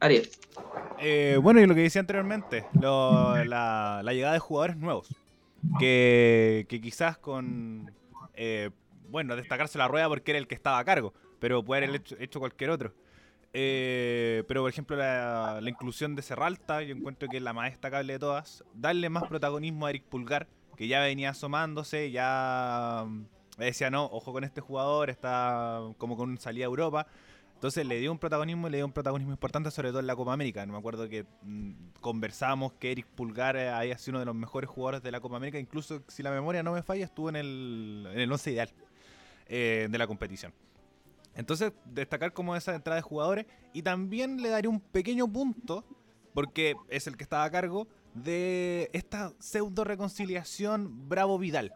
[0.00, 0.28] Ariel.
[0.98, 5.08] Eh, bueno, y lo que decía anteriormente, la llegada de jugadores nuevos.
[5.78, 7.92] Que, que quizás con.
[8.34, 8.70] eh,
[9.08, 12.40] bueno, destacarse la rueda porque era el que estaba a cargo, pero puede haber hecho,
[12.40, 12.94] cualquier otro.
[13.54, 17.70] Eh, pero, por ejemplo, la, la inclusión de Serralta, yo encuentro que es la más
[17.70, 18.62] destacable de todas.
[18.74, 23.24] Darle más protagonismo a Eric Pulgar, que ya venía asomándose, ya mm,
[23.58, 27.06] decía, no, ojo con este jugador, está como con salida a Europa.
[27.58, 30.14] Entonces le dio un protagonismo y le dio un protagonismo importante, sobre todo en la
[30.14, 30.64] Copa América.
[30.64, 34.36] No me acuerdo que mm, conversábamos que Eric Pulgar eh, había sido uno de los
[34.36, 35.58] mejores jugadores de la Copa América.
[35.58, 38.70] Incluso, si la memoria no me falla, estuvo en el, en el once ideal
[39.48, 40.54] eh, de la competición.
[41.34, 43.46] Entonces, destacar como esa entrada de jugadores.
[43.72, 45.84] Y también le daré un pequeño punto,
[46.34, 51.72] porque es el que estaba a cargo, de esta pseudo reconciliación Bravo-Vidal.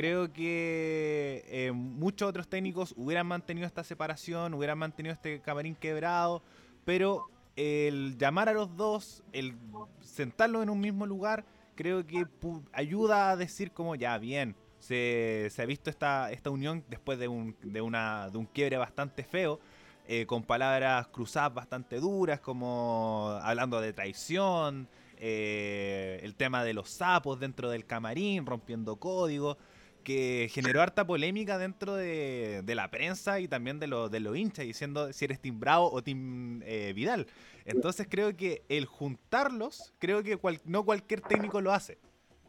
[0.00, 6.42] Creo que eh, muchos otros técnicos hubieran mantenido esta separación, hubieran mantenido este camarín quebrado,
[6.86, 9.54] pero el llamar a los dos, el
[10.00, 12.24] sentarlos en un mismo lugar, creo que
[12.72, 17.28] ayuda a decir como ya, bien, se, se ha visto esta, esta unión después de
[17.28, 19.60] un, de, una, de un quiebre bastante feo,
[20.08, 26.88] eh, con palabras cruzadas bastante duras, como hablando de traición, eh, el tema de los
[26.88, 29.58] sapos dentro del camarín, rompiendo códigos,
[30.02, 34.36] que generó harta polémica dentro de, de la prensa y también de los de los
[34.36, 37.26] hinchas, diciendo si eres Team Bravo o Team eh, Vidal.
[37.64, 41.98] Entonces creo que el juntarlos, creo que cual- no cualquier técnico lo hace.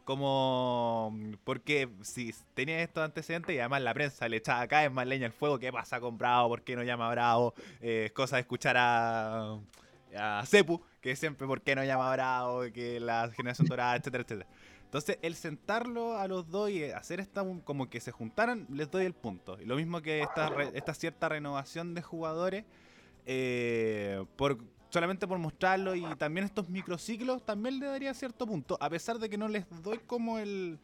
[0.04, 5.06] Como, porque si tenía estos antecedentes y además la prensa le echaba acá es más
[5.06, 6.50] leña al fuego, ¿qué pasa con Bravo?
[6.50, 7.54] ¿Por qué no llama a Bravo?
[7.82, 9.58] Eh, es cosa de escuchar a,
[10.18, 12.64] a Cepu, que siempre, ¿por qué no llama Bravo?
[12.74, 14.50] Que la generación dorada, etcétera, etcétera.
[14.92, 19.06] Entonces, el sentarlo a los dos y hacer esta como que se juntaran, les doy
[19.06, 19.58] el punto.
[19.62, 22.66] Y lo mismo que esta, esta cierta renovación de jugadores,
[23.26, 24.58] eh, por,
[24.90, 29.30] solamente por mostrarlo y también estos microciclos, también le daría cierto punto, a pesar de
[29.30, 30.78] que no les doy como el,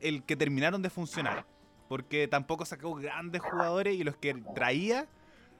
[0.00, 1.44] el que terminaron de funcionar.
[1.86, 5.06] Porque tampoco sacó grandes jugadores y los que traía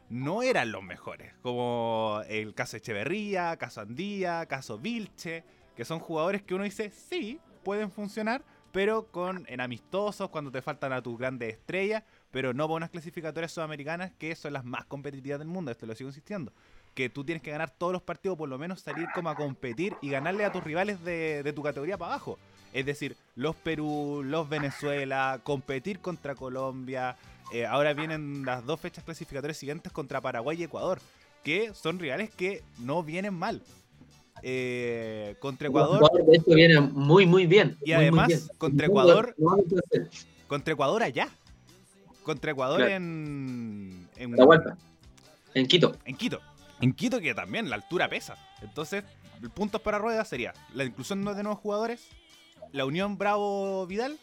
[0.09, 1.35] no eran los mejores.
[1.43, 5.45] Como el caso Echeverría, caso Andía, caso Vilche,
[5.77, 8.43] que son jugadores que uno dice, sí, pueden funcionar,
[8.73, 12.91] pero con en amistosos, cuando te faltan a tus grandes estrellas, pero no para unas
[12.91, 16.53] clasificatorias sudamericanas que son las más competitivas del mundo, esto lo sigo insistiendo.
[16.95, 19.97] Que tú tienes que ganar todos los partidos, por lo menos salir como a competir
[20.03, 22.39] y ganarle a tus rivales de, tu categoría para abajo.
[22.73, 27.17] Es decir, los Perú, los Venezuela, competir contra Colombia.
[27.53, 31.01] eh, ahora vienen las dos fechas clasificatorias siguientes contra Paraguay y Ecuador,
[31.43, 33.63] que son rivales que no vienen mal.
[34.43, 37.77] Eh, contra Ecuador, hecho, viene muy, muy bien.
[37.83, 38.41] Y muy, muy además, bien.
[38.59, 39.35] contra Ecuador-
[40.47, 41.29] contra Ecuador allá.
[42.23, 42.93] Contra Ecuador Claro.
[42.95, 44.77] en, en, Atahualpa,
[45.55, 45.97] En Quito.
[46.05, 46.41] en Quito.
[46.81, 48.37] En Quito que también la altura pesa.
[48.63, 49.05] Entonces,
[49.55, 52.07] puntos para ruedas sería la inclusión de nuevos jugadores,
[52.73, 54.19] la unión Bravo-Vidal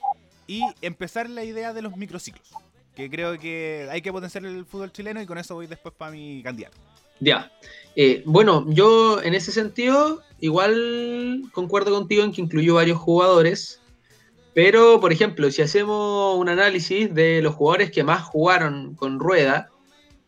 [0.45, 2.47] y empezar la idea de los microciclos.
[2.95, 6.11] Que creo que hay que potenciar el fútbol chileno y con eso voy después para
[6.11, 6.77] mi candidato.
[7.19, 7.51] Ya.
[7.95, 13.81] Eh, bueno, yo en ese sentido igual concuerdo contigo en que incluyó varios jugadores,
[14.53, 19.69] pero por ejemplo, si hacemos un análisis de los jugadores que más jugaron con rueda,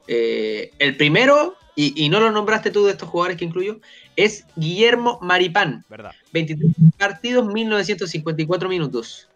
[0.07, 3.79] eh, el primero, y, y no lo nombraste tú de estos jugadores que incluyó,
[4.15, 6.11] es Guillermo Maripán, ¿Verdad?
[6.33, 9.29] 23 partidos, 1954 minutos.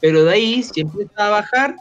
[0.00, 1.76] Pero de ahí, si empieza a bajar,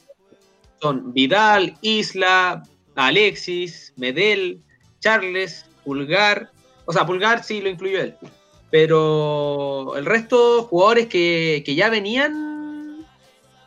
[0.82, 2.64] son Vidal, Isla,
[2.96, 4.62] Alexis, Medel,
[5.08, 6.50] Charles, Pulgar.
[6.86, 8.16] O sea, Pulgar sí lo incluyó él.
[8.70, 13.06] Pero el resto, jugadores que, que ya venían,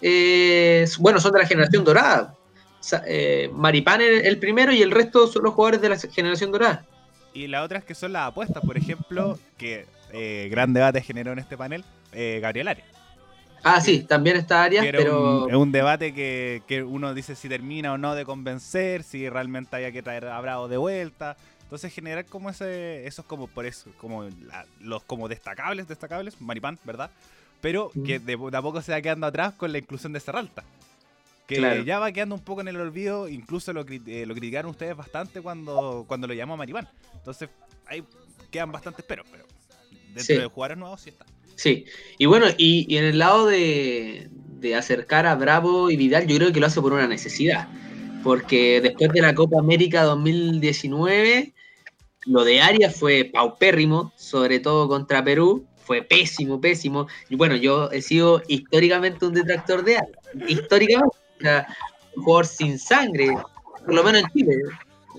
[0.02, 2.34] eh, bueno, son de la generación dorada.
[2.80, 6.52] Sa- eh, Maripán el, el primero y el resto son los jugadores de la generación
[6.52, 6.84] dorada.
[7.32, 11.32] Y la otra es que son las apuestas, por ejemplo, que eh, gran debate generó
[11.32, 12.88] en este panel, Gabriel Arias.
[13.62, 15.44] Ah, sí, también está Arias, pero...
[15.44, 19.28] un- es un debate que, que uno dice si termina o no de convencer, si
[19.28, 21.36] realmente haya que traer a Bravo de vuelta.
[21.62, 26.78] Entonces generar como ese, esos como por eso, como la- los como destacables, destacables, Maripán,
[26.84, 27.10] ¿verdad?
[27.60, 30.64] Pero que de, de a poco se va quedando atrás con la inclusión de Serralta.
[31.46, 31.82] Que Claro.
[31.82, 35.42] ya va quedando un poco en el olvido, incluso lo, eh, lo criticaron ustedes bastante
[35.42, 36.88] cuando, cuando lo llamó Maripán.
[37.14, 37.50] Entonces
[37.86, 38.02] ahí
[38.50, 39.44] quedan bastantes pero, pero
[40.06, 40.34] dentro Sí.
[40.38, 41.26] de jugadores nuevos sí está.
[41.60, 41.84] Sí,
[42.16, 46.52] y bueno, y, en el lado de, de acercar a Bravo y Vidal, yo creo
[46.54, 47.68] que lo hace por una necesidad.
[48.24, 51.52] Porque después de la Copa América 2019,
[52.24, 55.66] lo de Arias fue paupérrimo, sobre todo contra Perú.
[55.84, 57.08] Fue pésimo, pésimo.
[57.28, 60.18] Y bueno, yo he sido históricamente un detractor de Arias.
[60.48, 61.14] Históricamente.
[61.40, 61.66] O sea,
[62.16, 63.36] un jugador sin sangre,
[63.84, 64.56] por lo menos en Chile.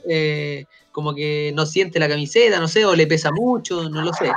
[0.10, 4.12] Eh, como que no siente la camiseta, no sé, o le pesa mucho, no lo
[4.14, 4.32] sé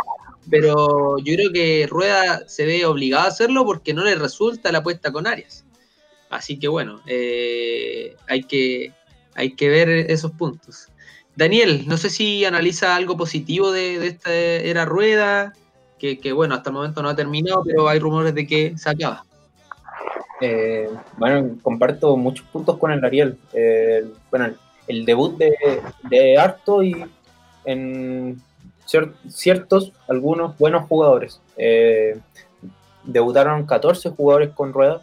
[0.51, 4.79] pero yo creo que Rueda se ve obligado a hacerlo porque no le resulta la
[4.79, 5.65] apuesta con Arias.
[6.31, 8.93] Así que bueno, eh, hay, que,
[9.35, 10.89] hay que ver esos puntos.
[11.37, 15.53] Daniel, no sé si analiza algo positivo de, esta era Rueda,
[15.99, 19.25] que, bueno, hasta el momento no ha terminado, pero hay rumores de que se acaba.
[20.43, 23.39] Eh, bueno, comparto muchos puntos con el Ariel.
[23.55, 24.51] Eh, bueno,
[24.87, 25.55] el, debut de,
[26.11, 27.07] de Harto y
[27.65, 28.43] en
[28.87, 31.41] ciertos, algunos buenos jugadores.
[31.57, 32.19] Eh,
[33.05, 35.03] debutaron 14 jugadores con rueda,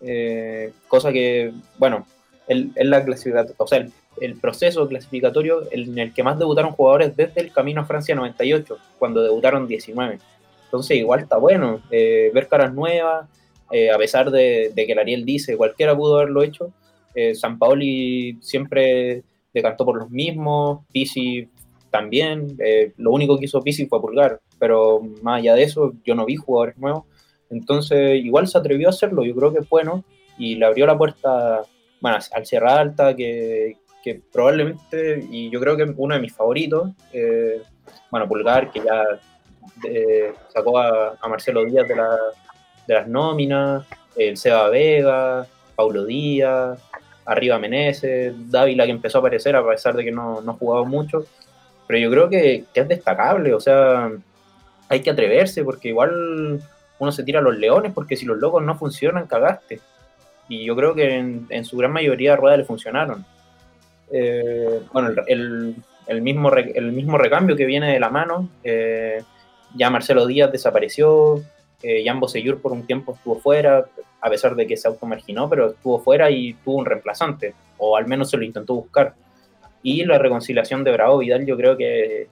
[0.00, 2.06] eh, cosa que, bueno,
[2.46, 7.16] en la clasificatoria, o sea, el, el proceso clasificatorio en el que más debutaron jugadores
[7.16, 10.18] desde el camino a Francia 98, cuando debutaron 19.
[10.64, 13.28] Entonces, igual está bueno eh, ver caras nuevas,
[13.70, 16.72] eh, a pesar de, que el Ariel dice cualquiera pudo haberlo hecho.
[17.34, 19.22] San Paoli siempre
[19.52, 21.48] decantó por los mismos, Pisi
[21.94, 22.56] también.
[22.58, 26.24] eh, lo único que hizo Pisi fue pulgar, pero más allá de eso, yo no
[26.24, 27.04] vi jugadores nuevos.
[27.50, 30.02] Entonces, igual se atrevió a hacerlo, yo creo que es bueno
[30.36, 31.62] y le abrió la puerta
[32.00, 36.90] bueno, al Sierra Alta, que, que probablemente, y yo creo que uno de mis favoritos,
[37.12, 37.62] eh,
[38.10, 39.04] bueno, Pulgar, que ya
[39.88, 46.76] eh, sacó a, Marcelo Díaz de, de las nóminas, el Seba Vega, Paulo Díaz,
[47.24, 51.24] arriba Meneses, Dávila que empezó a aparecer a pesar de que no, no jugaba mucho,
[51.86, 54.10] pero yo creo que, es destacable, o sea,
[54.88, 56.60] hay que atreverse porque igual
[56.98, 59.80] uno se tira a los leones porque si los locos no funcionan, cagaste.
[60.48, 63.24] Y yo creo que en, en su gran mayoría a Rueda le funcionaron.
[64.10, 68.48] Eh, bueno, el, el, el mismo re, el mismo recambio que viene de la mano,
[68.62, 69.22] eh,
[69.74, 71.42] ya Marcelo Díaz desapareció,
[71.82, 73.86] eh, Jan Bosellur por un tiempo estuvo fuera,
[74.20, 78.06] a pesar de que se automarginó, pero estuvo fuera y tuvo un reemplazante, o al
[78.06, 79.14] menos se lo intentó buscar.
[79.84, 82.26] Y la reconciliación de Bravo Vidal yo creo que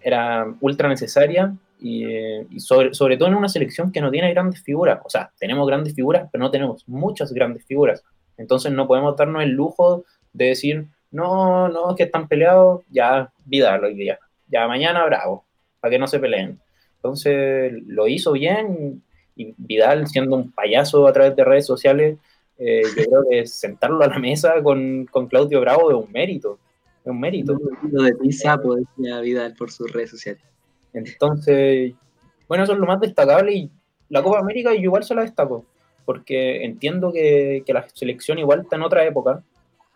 [0.00, 4.62] era ultra necesaria y, y sobre, sobre, todo en una selección que no tiene grandes
[4.62, 5.00] figuras.
[5.04, 8.04] O sea, tenemos grandes figuras, pero no tenemos muchas grandes figuras.
[8.36, 13.32] Entonces no podemos darnos el lujo de decir, no, no, es que están peleados, ya
[13.44, 15.44] Vidal hoy día, ya mañana Bravo,
[15.80, 16.58] para que no se peleen.
[16.96, 19.02] Entonces lo hizo bien
[19.36, 22.18] y Vidal siendo un payaso a través de redes sociales,
[22.64, 26.58] eh, yo creo que sentarlo a la mesa con, con Claudio Bravo es un mérito.
[27.04, 27.58] Es un mérito.
[27.90, 28.60] Lo de pizza,
[28.96, 30.42] Vidal por sus redes sociales.
[30.92, 31.94] Entonces,
[32.48, 33.70] bueno, eso es lo más destacable y
[34.08, 35.64] la Copa América yo igual se la destaco,
[36.04, 39.42] porque entiendo que, que la selección igual está en otra época,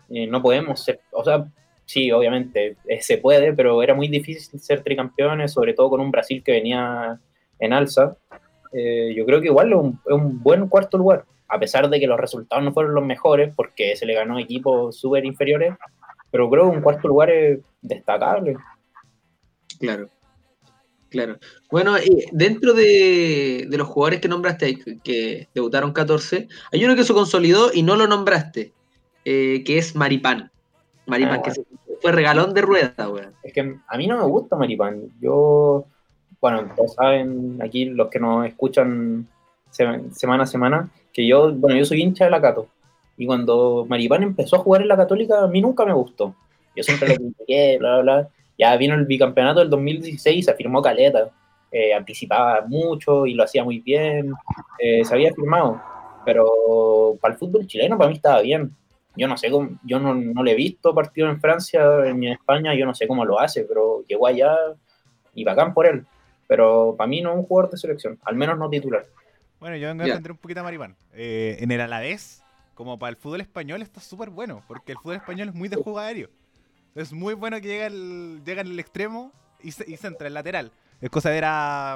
[0.09, 1.47] eh, no podemos ser, o sea,
[1.85, 6.11] sí, obviamente eh, se puede, pero era muy difícil ser tricampeones, sobre todo con un
[6.11, 7.21] Brasil que venía
[7.59, 8.17] en alza.
[8.73, 12.01] Eh, yo creo que igual es un, es un, buen cuarto lugar, a pesar de
[12.01, 15.75] que los resultados no fueron los mejores, porque se le ganó equipos súper inferiores,
[16.31, 18.57] pero creo que un cuarto lugar es destacable.
[19.79, 20.09] Claro.
[21.09, 21.39] Claro.
[21.71, 21.95] Bueno,
[22.33, 27.71] dentro de, de, los jugadores que nombraste, que, debutaron 14, hay uno que se consolidó
[27.73, 28.73] y no lo nombraste,
[29.25, 30.51] eh, que es Maripán.
[31.07, 32.01] Maripán, ah, que bueno.
[32.03, 33.33] fue regalón de rueda, weón.
[33.45, 35.05] Es que a mí no me gusta Maripán.
[35.21, 35.87] Yo,
[36.41, 39.29] bueno, todos saben aquí los que nos escuchan
[39.71, 42.69] semana a semana, que yo, bueno, yo soy hincha de la Cato.
[43.17, 46.35] Y cuando Maripán empezó a jugar en la Católica, a mí nunca me gustó.
[46.77, 48.29] Yo siempre lo critiqué, bla, bla, bla.
[48.59, 51.31] Ya vino el bicampeonato del 2016, se firmó Caleta,
[51.73, 54.33] eh, anticipaba mucho y lo hacía muy bien,
[54.79, 55.81] eh, se había firmado,
[56.25, 58.75] pero para el fútbol chileno para mí estaba bien.
[59.17, 61.83] Yo no sé cómo, yo no, no le he visto partido en Francia
[62.15, 64.55] ni en España, yo no sé cómo lo hace, pero llegó allá
[65.35, 66.05] y bacán por él.
[66.47, 69.07] Pero para mí no es un jugador de selección, al menos no titular.
[69.61, 70.97] Bueno, yo vengo a entender un poquito a Maripán.
[71.13, 72.43] Eh, en el Alavés,
[72.75, 75.77] como para el fútbol español, está súper bueno, porque el fútbol español es muy de
[75.77, 76.29] juego aéreo.
[76.95, 79.33] Es muy bueno que llega, el, llega en el extremo
[79.63, 80.73] y, se, y centra el lateral.
[81.01, 81.95] Es cosa de ver a,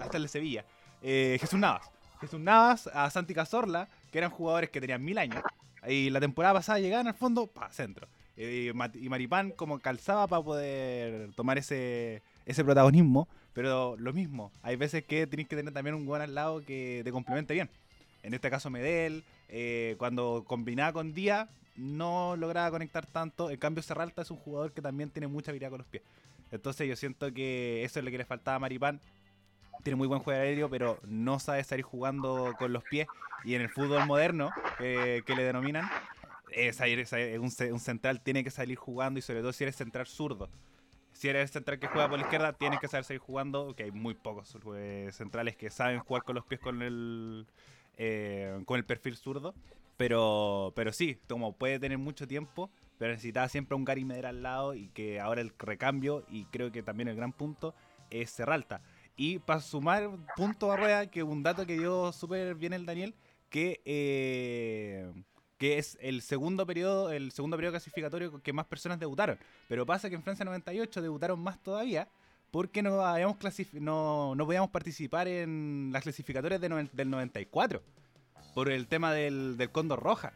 [0.00, 0.64] hasta el de Sevilla.
[1.02, 1.90] Eh, Jesús Navas.
[2.20, 5.42] Jesús Navas, a Santi Cazorla, que eran jugadores que tenían mil años.
[5.86, 8.08] Y la temporada pasada llegaban al fondo, pa, centro.
[8.36, 13.28] Y, y Maripán como calzaba para poder tomar ese, ese protagonismo.
[13.52, 17.02] Pero lo mismo, hay veces que tienes que tener también un buen al lado que
[17.04, 17.68] te complemente bien.
[18.22, 23.50] En este caso Medel, eh, cuando combinaba con Díaz, no lograba conectar tanto.
[23.50, 26.02] En cambio, Serralta es un jugador que también tiene mucha habilidad con los pies.
[26.50, 29.00] Entonces yo siento que eso es lo que le faltaba a Maripán.
[29.82, 33.08] Tiene muy buen juego aéreo, pero no sabe salir jugando con los pies.
[33.44, 35.88] Y en el fútbol moderno, que le denominan,
[37.40, 40.48] un, un, central tiene que salir jugando y sobre todo si eres central zurdo.
[41.12, 43.90] Si eres central que juega por la izquierda, tienes que saber salir jugando, que hay
[43.90, 44.56] muy pocos
[45.10, 47.46] centrales que saben jugar con los pies con el,
[47.96, 49.54] eh, con el perfil zurdo.
[49.96, 54.42] Pero, pero sí, como puede tener mucho tiempo, pero necesitaba siempre un Gary Medera al
[54.42, 57.74] lado y que ahora el recambio, y creo que también el gran punto,
[58.10, 58.82] es Serralta.
[59.16, 63.14] Y para sumar punto a rueda, que un dato que dio súper bien el Daniel,
[63.50, 65.12] que, eh,
[65.62, 69.38] que es el segundo periodo, el segundo periodo clasificatorio que más personas debutaron.
[69.68, 72.08] Pero pasa que en Francia 98 debutaron más todavía,
[72.50, 73.36] porque no, habíamos
[73.74, 77.80] no, no podíamos participar en las clasificatorias del 94
[78.56, 80.32] por el tema del, del Cóndor Roja.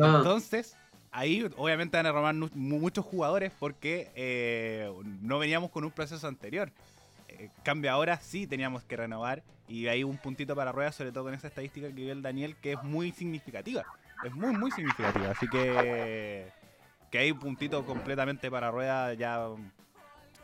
[0.00, 0.14] Ah.
[0.16, 0.74] Entonces,
[1.10, 4.90] ahí obviamente van a robar muchos jugadores porque eh,
[5.20, 6.72] no veníamos con un proceso anterior.
[7.28, 11.24] Eh, cambio ahora sí teníamos que renovar y hay un puntito para rueda, sobre todo
[11.24, 13.84] con esa estadística que dio el Daniel, que es muy significativa.
[14.24, 15.30] Es muy, muy significativa.
[15.30, 16.50] Así que,
[17.10, 19.48] que hay un puntito completamente para rueda ya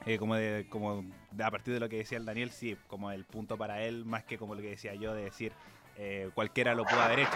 [0.06, 1.04] eh, como de, como
[1.42, 4.24] a partir de lo que decía el Daniel, sí, como el punto para él, más
[4.24, 5.52] que como lo que decía yo de decir,
[5.96, 7.30] eh, cualquiera lo pudo haber hecho.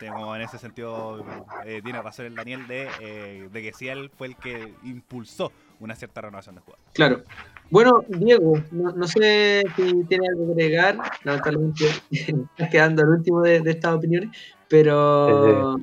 [0.00, 1.24] En ese sentido
[1.64, 5.52] eh, tiene razón el Daniel de, eh, de, que sí él fue el que impulsó
[5.80, 6.92] una cierta renovación de jugadores.
[6.94, 7.22] Claro.
[7.70, 13.62] Bueno, Diego, no, sé si tiene algo que agregar, lamentablemente estás quedando el último de,
[13.66, 14.30] estas opiniones,
[14.68, 15.76] pero,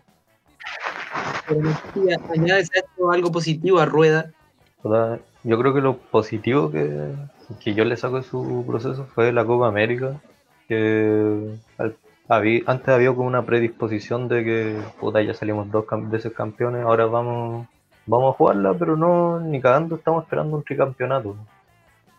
[2.36, 4.32] añades esto algo positivo a Rueda.
[5.44, 7.12] Yo creo que lo positivo que,
[7.64, 10.20] que yo le saco de su proceso fue la Copa América,
[10.68, 11.96] que al
[12.28, 17.68] antes había como una predisposición de que, puta, ya salimos dos veces campeones, ahora vamos,
[18.06, 21.36] vamos a jugarla, pero no, ni cagando, estamos esperando un tricampeonato.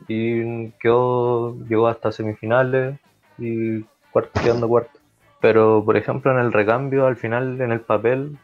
[0.07, 2.99] Y quedó, llegó hasta semifinales
[3.39, 4.96] y cuarto, quedando cuarto.
[5.41, 8.39] Pero, por ejemplo, en el recambio, al final, en el papel,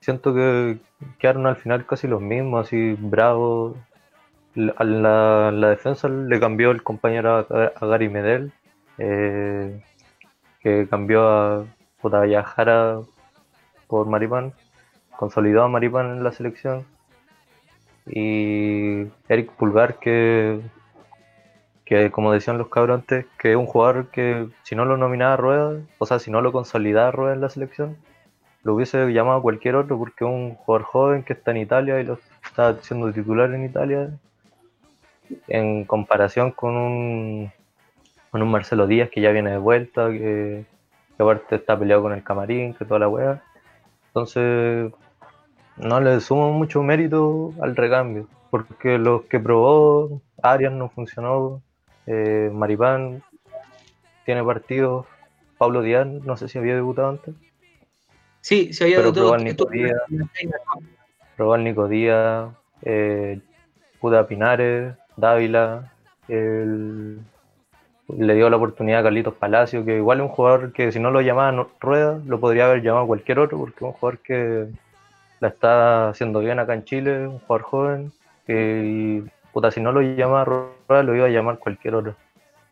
[0.00, 0.78] siento que
[1.18, 3.76] quedaron al final casi los mismos, así bravo.
[4.76, 8.52] A la, defensa le cambió el compañero a, Gary Medel.
[8.98, 9.82] Eh,
[10.60, 11.66] que cambió a
[12.44, 13.00] Jara
[13.86, 14.52] por Maripán,
[15.16, 16.84] consolidó a Maripán en la selección.
[18.06, 20.60] Y Eric Pulgar, que,
[21.86, 25.36] que como decían los cabros antes, que un jugador que si no lo nominaba a
[25.38, 27.96] Rueda, o sea, si no lo consolidaba a Rueda en la selección,
[28.64, 32.04] lo hubiese llamado a cualquier otro porque un jugador joven que está en Italia y
[32.04, 34.10] lo está siendo titular en Italia
[35.48, 37.52] en comparación con un
[38.30, 40.66] con un Marcelo Díaz que ya viene de vuelta, que,
[41.18, 43.42] aparte está peleado con el camarín, que toda la wea.
[44.08, 44.92] Entonces,
[45.76, 51.62] no le sumo mucho mérito al recambio, porque los que probó, Arias no funcionó,
[52.06, 53.22] eh, Maripán
[54.24, 55.06] tiene partidos,
[55.58, 57.34] Pablo Díaz, no sé si había debutado antes.
[58.40, 59.26] Sí, se había debutado.
[61.36, 62.50] Probó al Nico Díaz,
[62.82, 63.40] eh,
[64.00, 65.92] Puda Pinares, Dávila,
[66.28, 67.20] el
[68.08, 71.10] le dio la oportunidad a Carlitos Palacio, que igual es un jugador que si no
[71.10, 74.66] lo llamaba Rueda, lo podría haber llamado cualquier otro, porque es un jugador que
[75.40, 78.12] la está haciendo bien acá en Chile, un jugador joven,
[78.46, 79.24] que
[79.56, 82.14] puta, si no lo llamaba Rueda, lo iba a llamar cualquier otro.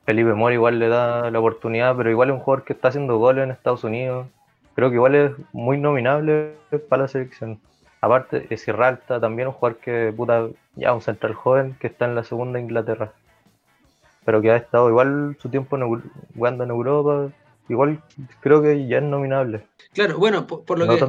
[0.04, 3.16] Felipe Mori igual le da la oportunidad, pero igual es un jugador que está haciendo
[3.16, 4.26] goles en Estados Unidos.
[4.74, 6.56] Creo que igual es muy nominable
[6.90, 7.58] para la selección.
[8.02, 12.16] Aparte, es Irralta, también un jugador que, puta, ya un central joven que está en
[12.16, 13.14] la segunda Inglaterra
[14.24, 15.78] pero que ha estado igual su tiempo
[16.34, 17.28] jugando en Europa,
[17.68, 18.00] igual
[18.40, 19.66] creo que ya es nominable.
[19.92, 21.04] Claro, bueno, por, lo que...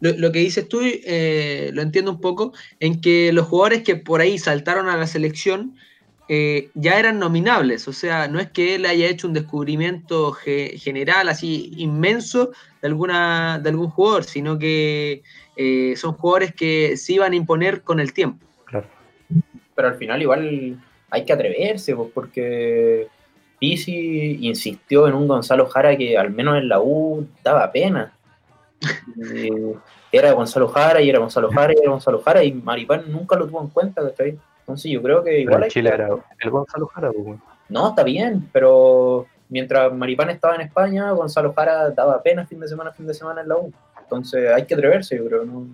[0.00, 4.20] Lo, que dices tú, eh, lo entiendo un poco, en que los jugadores que por
[4.20, 5.74] ahí saltaron a la selección
[6.28, 11.30] eh, ya eran nominables, o sea, no es que él haya hecho un descubrimiento general
[11.30, 15.22] así inmenso de, alguna, de algún jugador, sino que
[15.56, 18.46] eh, son jugadores que se iban a imponer con el tiempo.
[18.66, 18.86] Claro.
[19.74, 20.78] Pero al final igual
[21.10, 23.08] hay que atreverse, pues, porque
[23.58, 28.12] Pisi insistió en un Gonzalo Jara que al menos en la U daba pena.
[30.12, 33.46] Era Gonzalo Jara y era Gonzalo Jara y era Gonzalo Jara y Maripán nunca lo
[33.46, 34.38] tuvo en cuenta, ¿cachai?
[34.60, 35.68] Entonces yo creo que igual...
[35.68, 36.08] Chile era
[36.40, 41.90] el Gonzalo Jara, pues, No, está bien, pero mientras Maripán estaba en España, Gonzalo Jara
[41.90, 43.72] daba apenas fin de semana, fin de semana en la U.
[44.00, 45.44] Entonces hay que atreverse, yo creo.
[45.44, 45.66] ¿no?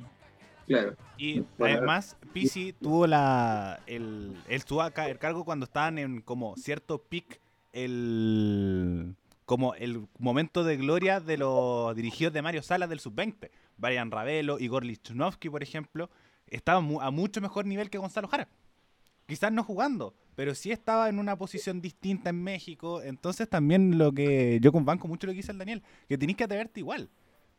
[0.67, 0.95] Claro.
[1.17, 3.81] Y además, Pisi tuvo la.
[3.87, 7.41] El, él tuvo acá el cargo cuando estaban en como cierto pic
[7.73, 9.15] el.
[9.45, 13.51] Como el momento de gloria de los dirigidos de Mario Salas del sub-20.
[13.77, 16.09] Brian Ravelo, Igor Lichnowsky, por ejemplo,
[16.47, 18.49] estaban mu- a mucho mejor nivel que Gonzalo Jara.
[19.27, 23.03] Quizás no jugando, pero sí estaba en una posición distinta en México.
[23.03, 26.37] Entonces también lo que yo con banco mucho lo que dice el Daniel, que tenéis
[26.39, 27.11] que atreverte igual.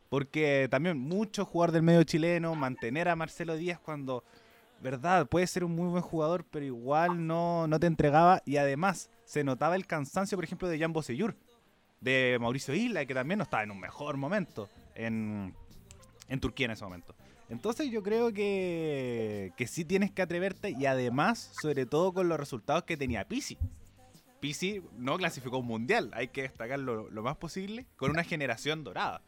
[0.08, 4.22] Porque también mucho jugador del medio chileno, mantener a Marcelo Díaz cuando,
[4.80, 8.42] verdad, puede ser un muy buen jugador, pero igual no, no te entregaba.
[8.44, 11.36] Y además se notaba el cansancio, por ejemplo, de Jan Bosellur,
[12.00, 15.54] de Mauricio Isla, que también no estaba en un mejor momento en,
[16.28, 17.14] en Turquía en ese momento.
[17.48, 22.38] Entonces yo creo que, que sí tienes que atreverte y además, sobre todo con los
[22.38, 23.56] resultados que tenía Pisi.
[24.40, 29.22] Pisi no clasificó un mundial, hay que destacarlo lo más posible, con una generación dorada.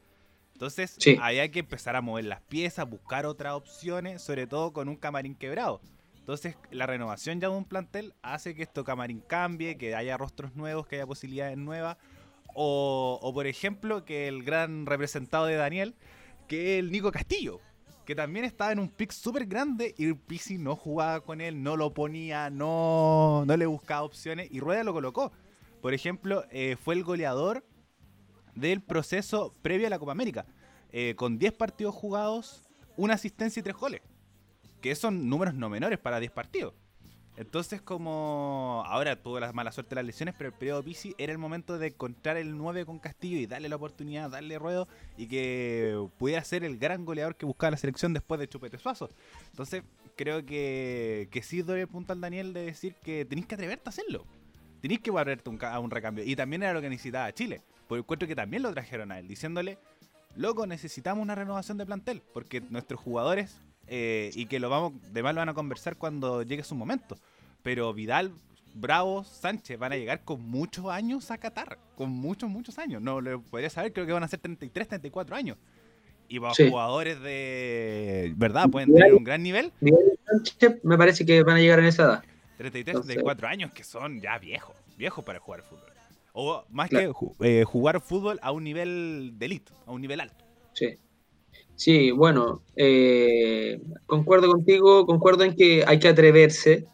[0.53, 1.16] Entonces, Sí.
[1.23, 5.37] hay que empezar a mover las piezas, buscar otras opciones, sobre todo con un camarín
[5.37, 5.81] quebrado.
[6.19, 10.57] Entonces, la renovación ya de un plantel hace que esto camarín cambie, que haya rostros
[10.57, 11.97] nuevos, que haya posibilidades nuevas.
[12.61, 15.95] O, por ejemplo, que el gran representado de Daniel,
[16.49, 17.61] que es el Nico Castillo,
[18.05, 21.77] que también estaba en un pick súper grande y Pisi no jugaba con él, no
[21.77, 25.31] lo ponía, no, no le buscaba opciones y Rueda lo colocó.
[25.81, 27.65] Por ejemplo, eh, fue el goleador
[28.57, 30.45] del proceso previo a la Copa América,
[30.91, 32.65] eh, con 10 partidos jugados,
[32.97, 34.01] una asistencia y 3 goles,
[34.81, 36.75] que son números no menores para 10 partidos.
[37.39, 41.30] Entonces, como ahora tuvo la mala suerte de las lesiones, pero el periodo Pisi era
[41.30, 45.28] el momento de encontrar el 9 con Castillo y darle la oportunidad, darle ruedo y
[45.28, 49.09] que pudiera ser el gran goleador que buscaba la selección después de Chupete Suazo.
[49.53, 49.84] Entonces,
[50.16, 53.84] creo que, que sí doy el punto al Daniel de decir que tenéis que atreverte
[53.86, 54.24] a hacerlo.
[54.82, 56.24] Tenéis que volverte un a un recambio.
[56.24, 57.62] Y también era lo que necesitaba Chile.
[57.86, 59.78] Por el cuento que también lo trajeron a él, diciéndole,
[60.34, 62.20] loco, necesitamos una renovación de plantel.
[62.34, 66.43] Porque nuestros jugadores, eh, y que lo vamos, de más lo van a conversar cuando
[66.43, 67.16] llegue su momento.
[67.62, 68.32] Pero Vidal,
[68.74, 71.78] Bravo, Sánchez van a llegar con muchos años a Qatar.
[71.97, 73.03] Con muchos, muchos años.
[73.03, 75.57] No lo podría saber, creo que van a ser 33, 34 años.
[76.28, 76.68] Y para Sí.
[76.68, 79.72] jugadores de verdad pueden tener un gran nivel.
[80.26, 82.24] Sánchez me parece que van a llegar en esa edad.
[82.59, 85.84] 33, Entonces- 34 años que son ya viejos, viejos para jugar fútbol.
[86.34, 87.14] O más Claro.
[87.41, 90.45] que eh, jugar fútbol a un nivel de elite, a un nivel alto.
[90.74, 90.97] Sí.
[91.79, 96.87] Sí, bueno, eh, concuerdo contigo, concuerdo en que hay que atreverse,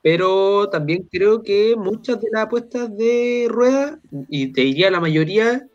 [0.00, 5.66] pero también creo que muchas de las apuestas de Rueda, y te diría la mayoría,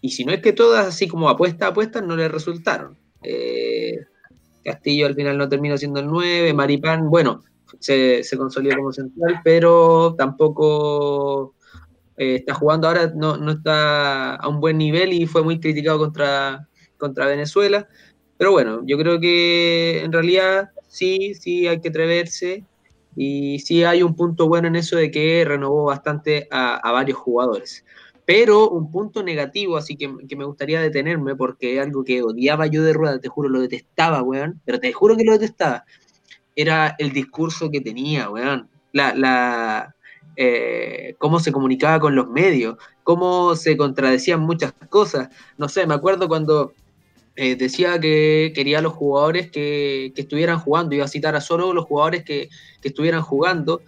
[0.00, 2.96] y si no es que todas, así como apuestas a apuestas, no le resultaron.
[3.24, 3.98] Eh,
[4.64, 7.42] Castillo al final no terminó siendo el 9, Maripán, bueno,
[7.80, 11.56] se, se consolidó como central, pero tampoco
[12.16, 15.98] eh, está jugando ahora, no, no está a un buen nivel y fue muy criticado
[15.98, 16.67] contra,
[16.98, 17.88] contra Venezuela.
[18.36, 22.64] Pero bueno, yo creo que en realidad sí, sí hay que atreverse
[23.16, 27.84] y sí hay un punto bueno en eso de que renovó bastante a, varios jugadores.
[28.24, 32.82] Pero un punto negativo, así que, que me gustaría detenerme porque algo que odiaba yo
[32.84, 35.84] de Rueda, te juro, lo detestaba, weón, pero te juro que lo detestaba.
[36.54, 38.68] Era el discurso que tenía, weón.
[38.92, 39.96] La, la,
[40.36, 45.30] eh, cómo se comunicaba con los medios, cómo se contradecían muchas cosas.
[45.56, 46.72] No sé, me acuerdo cuando
[47.40, 51.72] eh, decía que quería los jugadores que, que, estuvieran jugando, iba a citar a solo
[51.72, 52.48] los jugadores que,
[52.82, 53.80] que estuvieran jugando,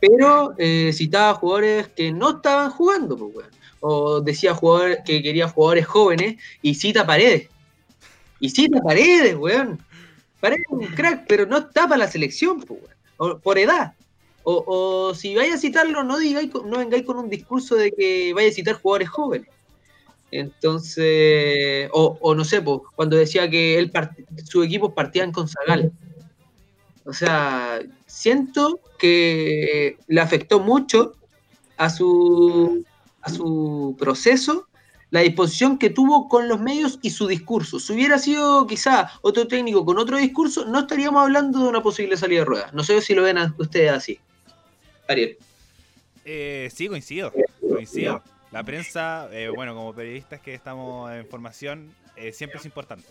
[0.00, 3.50] pero eh, citaba jugadores que no estaban jugando, pues, weón.
[3.78, 7.48] O decía jugadores que quería jugadores jóvenes y cita paredes.
[8.40, 9.78] Y cita paredes, weón.
[10.40, 12.80] Paredes es un crack, pero no está para la selección, pues,
[13.40, 13.92] por edad.
[14.42, 18.32] O, o, si vais a citarlo, no, digáis, no vengáis con un discurso de que
[18.34, 19.48] vaya a citar jugadores jóvenes.
[20.30, 23.92] Entonces, o, o no sé, pues, cuando decía que él
[24.44, 25.92] sus equipos partían con Zagal.
[27.04, 31.14] O sea, siento que le afectó mucho
[31.76, 32.84] a su,
[33.22, 34.66] a su proceso
[35.10, 37.78] la disposición que tuvo con los medios y su discurso.
[37.78, 42.16] Si hubiera sido quizá otro técnico con otro discurso, no estaríamos hablando de una posible
[42.16, 42.74] salida de ruedas.
[42.74, 44.18] No sé si lo ven ustedes así.
[45.08, 45.38] Ariel.
[46.24, 47.32] Eh, sí, coincido.
[47.60, 48.22] Coincido.
[48.52, 53.06] La prensa, eh, bueno, como periodistas que estamos en formación, eh, siempre es importante.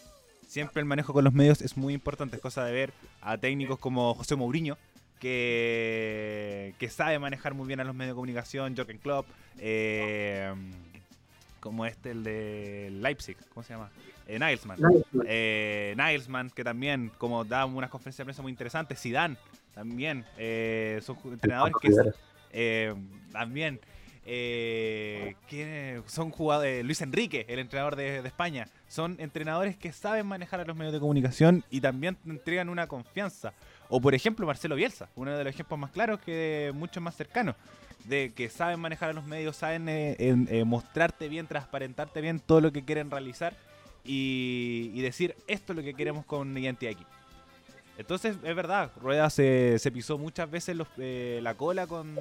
[0.48, 2.38] Siempre el manejo con los medios es muy importante.
[2.38, 4.78] Es cosa de ver a técnicos como José Mourinho,
[5.20, 9.28] que, que sabe manejar muy bien a los medios de comunicación, Jürgen Klopp,
[9.60, 10.54] eh,
[11.60, 13.90] como este, el de Leipzig, ¿cómo se llama?
[14.28, 14.80] Eh, Nagelsmann.
[15.96, 16.48] Nagelsmann.
[16.48, 19.00] Eh, que también como da unas conferencias de prensa muy interesantes.
[19.02, 19.36] Zidane,
[19.74, 20.26] también.
[20.38, 21.90] eh, son entrenadores que...
[22.58, 22.96] Eh,
[23.32, 23.80] también.
[24.28, 30.65] Eh, son jugadores, Luis Enrique, el entrenador de, España, son entrenadores que saben manejar a
[30.65, 33.53] los medios de comunicación y también entregan una confianza.
[33.88, 37.55] O por ejemplo Marcelo Bielsa, uno de los ejemplos más claros que muchos más cercanos,
[38.05, 42.61] de que saben manejar a los medios, saben eh, eh, mostrarte bien, transparentarte bien todo
[42.61, 43.53] lo que quieren realizar
[44.03, 47.05] y, decir esto es lo que queremos con Identidad aquí.
[47.97, 52.13] Entonces, es verdad, Rueda se, pisó muchas veces la cola con,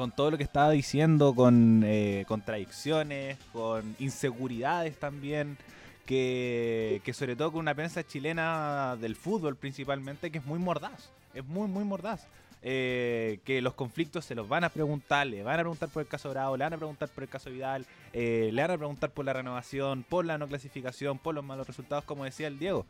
[0.00, 5.58] con todo lo que estaba diciendo, con eh, contradicciones, con inseguridades también,
[6.06, 11.44] que, sobre todo con una prensa chilena del fútbol principalmente, que es muy mordaz, es
[11.44, 12.26] muy, muy mordaz.
[12.62, 16.08] Eh, que los conflictos se los van a preguntar, le van a preguntar por el
[16.08, 17.84] caso Bravo, le van a preguntar por el caso Vidal,
[18.14, 21.66] eh, le van a preguntar por la renovación, por la no clasificación, por los malos
[21.66, 22.86] resultados, como decía el Diego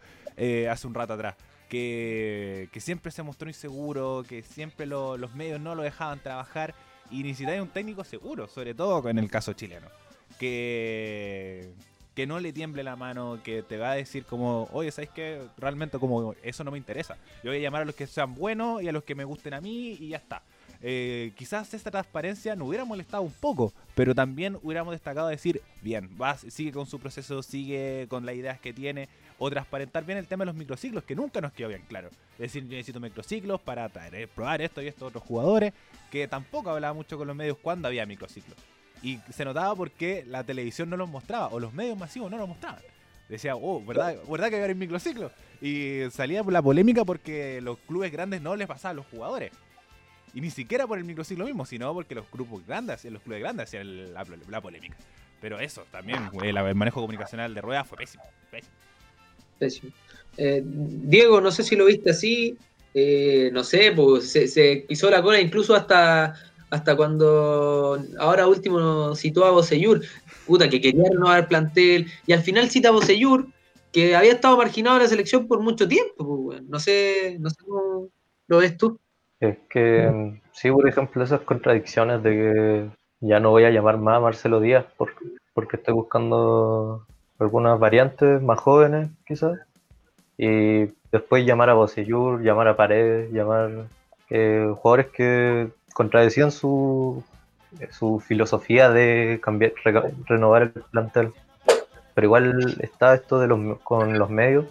[0.71, 1.35] hace un rato atrás.
[1.69, 6.75] Que, siempre se mostró inseguro, que siempre los medios no lo dejaban trabajar
[7.11, 9.89] y necesitáis un técnico seguro, sobre todo en el caso chileno.
[10.39, 11.73] Que,
[12.15, 15.43] que no le tiemble la mano, que te va a decir como, oye, ¿sabes qué?
[15.59, 17.17] Realmente como eso no me interesa.
[17.43, 19.55] Yo voy a llamar a los que sean buenos y a los que me gusten
[19.55, 20.43] a mí y ya está.
[20.83, 26.09] Eh, quizás esta transparencia nos hubiera molestado un poco, pero también hubiéramos destacado decir, bien,
[26.17, 29.09] vas, sigue con su proceso, sigue con las ideas que tiene,
[29.39, 32.09] o transparentar bien el tema de los microciclos, que nunca nos quedó bien claro.
[32.35, 35.75] Es decir, necesito microciclos para traer, probar esto y estos otros jugadores,
[36.11, 38.57] que tampoco hablaba mucho con los medios cuando había microciclos.
[39.03, 42.49] Y se notaba porque la televisión no los mostraba, o los medios masivos no los
[42.49, 42.83] mostraban.
[43.29, 45.31] Decía, oh, ¿verdad, ¿verdad que había microciclo?
[45.61, 49.53] Y salía la polémica porque los clubes grandes no les pasaban a los jugadores.
[50.35, 53.69] Y ni siquiera por el microciclo mismo, sino porque los grupos grandes, los clubes grandes
[53.69, 54.97] hacían la, polémica.
[55.41, 58.23] Pero eso, también, el, manejo comunicacional de ruedas fue pésimo.
[59.59, 59.93] Pésimo.
[60.37, 62.57] Eh, Diego, no sé si lo viste así,
[62.95, 66.35] eh, no sé, pues se, pisó la cola incluso hasta,
[66.71, 70.03] hasta cuando ahora último citó a Boseyur,
[70.47, 73.49] puta, que quería renovar el plantel, y al final cita a Boseyur,
[73.93, 77.57] que había estado marginado de la selección por mucho tiempo, pues, no sé, no sé
[77.67, 78.09] cómo
[78.47, 78.99] lo ves tú.
[79.41, 83.97] Es que mm, sí, por ejemplo, esas contradicciones de que ya no voy a llamar
[83.99, 85.25] más a Marcelo Díaz porque,
[85.55, 87.07] porque estoy buscando
[87.39, 89.59] algunas variantes más jóvenes, quizás.
[90.37, 93.87] Y después llamar a Bocellur, llamar a Paredes, llamar
[94.31, 97.25] eh, jugadores que contradecían su,
[97.91, 99.73] su filosofía de cambiar,
[100.27, 101.33] renovar el plantel.
[102.15, 104.67] Pero igual está esto de los, con los medios,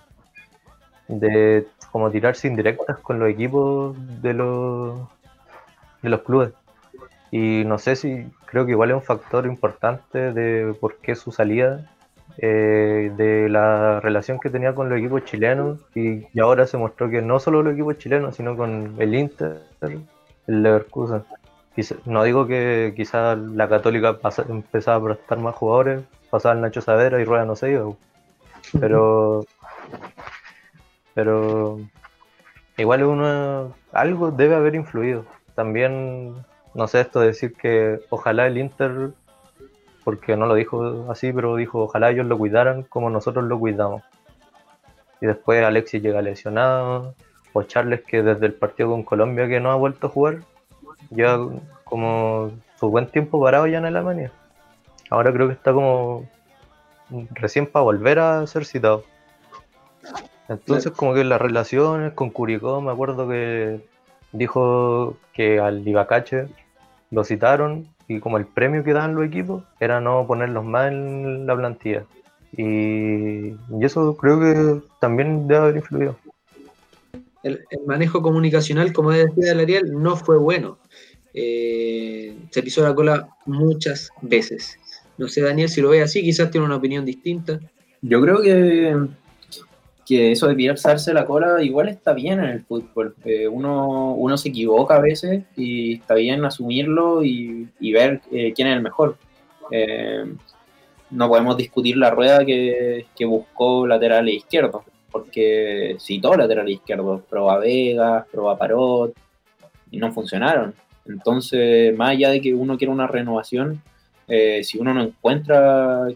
[1.08, 5.00] de como tirarse indirectas con los equipos de los,
[6.02, 6.54] de los clubes.
[7.32, 11.32] Y no sé si creo que igual es un factor importante de por qué su
[11.32, 11.86] salida,
[12.38, 17.22] eh, de la relación que tenía con los equipos chilenos y, ahora se mostró que
[17.22, 20.06] no solo los equipos chilenos, sino con el Inter, el
[20.48, 21.24] Leverkusen.
[22.06, 24.18] no digo que quizás la Católica
[24.48, 27.92] empezaba a prestar más jugadores, pasaba el Nacho Savera y Rueda no se iba,
[28.80, 29.46] pero
[31.20, 31.82] pero
[32.78, 35.26] igual uno algo debe haber influido.
[35.54, 36.34] También,
[36.74, 39.10] no sé, esto de decir que ojalá el Inter,
[40.06, 44.02] porque no lo dijo así, pero dijo ojalá ellos lo cuidaran como nosotros lo cuidamos.
[45.20, 47.16] Y después Alexis llega lesionado,
[47.52, 50.38] o Charles que desde el partido con Colombia que no ha vuelto a jugar,
[51.10, 51.38] ya
[51.84, 54.32] como su buen tiempo parado ya en Alemania.
[55.10, 56.30] Ahora creo que está como
[57.32, 59.04] recién para volver a ser citado.
[60.50, 63.82] Entonces, como que las relaciones con Curicó, me acuerdo que
[64.32, 66.48] dijo que al Ibacache
[67.12, 71.46] lo citaron y como el premio que daban los equipos era no ponerlos más en
[71.46, 72.06] la plantilla.
[72.58, 76.18] Y, eso creo que también debe haber influido.
[77.44, 80.80] El, manejo comunicacional, como decía el Ariel, no fue bueno.
[81.36, 84.80] Eh, se pisó la cola muchas veces.
[85.20, 87.60] No sé, Daniel, si lo ve así, quizás tiene una opinión distinta.
[88.02, 88.96] Yo creo que
[90.10, 93.14] que eso de pisarse la cola igual está bien en el fútbol.
[93.26, 98.70] Eh, uno, uno se equivoca a veces y está bien asumirlo y, ver eh, quién
[98.70, 99.18] es el mejor.
[99.70, 100.26] Eh,
[101.12, 107.60] no podemos discutir la rueda que, buscó lateral izquierdo, porque citó lateral izquierdo, probó a
[107.60, 109.14] Vegas, probó a Parot
[109.92, 110.74] y no funcionaron.
[111.06, 113.84] Entonces, más allá de que uno quiera una renovación,
[114.28, 116.08] si uno no encuentra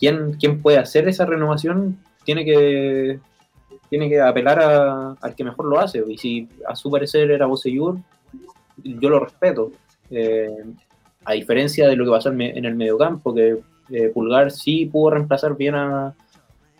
[0.00, 1.98] ¿quién, puede hacer esa renovación?
[2.24, 3.20] Tiene que,
[3.88, 4.60] tiene que apelar
[5.20, 6.02] al que mejor lo hace.
[6.08, 7.98] Y si a su parecer era Boseyur,
[8.82, 9.70] yo lo respeto.
[10.10, 10.64] Eh,
[11.24, 13.58] a diferencia de lo que pasó en el mediocampo, que
[13.90, 16.14] eh, Pulgar sí pudo reemplazar bien a,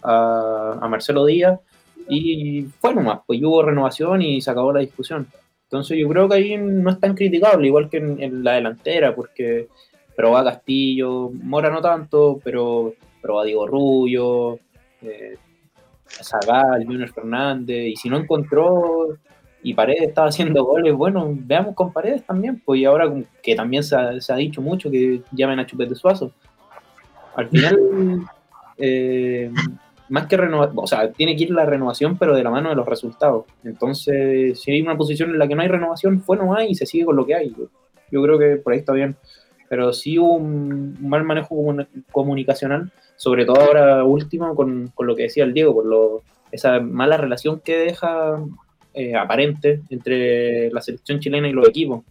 [0.02, 1.60] a, Marcelo Díaz,
[2.08, 5.26] y fue nomás, pues hubo renovación y se acabó la discusión.
[5.64, 9.68] Entonces yo creo que ahí no es tan criticable, igual que en, la delantera, porque
[10.16, 14.58] pero va Castillo, Mora no tanto, pero, pero va Diego Rubio,
[15.02, 15.36] eh,
[16.06, 19.18] Zagal, Junior Fernández, y si no encontró
[19.62, 23.12] y Paredes estaba haciendo goles, bueno, veamos con Paredes también, pues y ahora
[23.42, 26.32] que también se ha, dicho mucho que llamen a Chupete Suazo.
[27.36, 27.78] Al final,
[28.78, 29.50] eh,
[30.08, 32.74] más que renovar, o sea, tiene que ir la renovación, pero de la mano de
[32.74, 33.44] los resultados.
[33.62, 36.74] Entonces, si hay una posición en la que no hay renovación, fue no hay y
[36.74, 37.54] se sigue con lo que hay.
[38.10, 39.16] Yo creo que por ahí está bien.
[39.68, 41.54] Pero sí hubo un mal manejo
[42.10, 42.90] comunicacional,
[43.20, 47.60] sobre todo ahora último con, lo que decía el Diego, por lo, esa mala relación
[47.60, 48.42] que deja
[48.94, 52.02] eh, aparente entre la selección chilena y los equipos.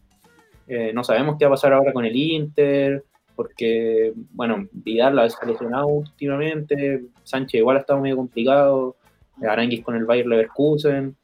[0.67, 3.03] Eh, no sabemos qué va a pasar ahora con el Inter,
[3.35, 8.95] porque, bueno, Vidal la ha seleccionado últimamente, Sánchez igual ha estado medio complicado,
[9.41, 11.15] Aranguis con el Bayer Leverkusen,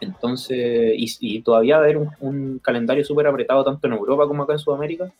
[0.00, 4.54] entonces, y, todavía va a haber un, calendario súper apretado tanto en Europa como acá
[4.54, 5.12] en Sudamérica,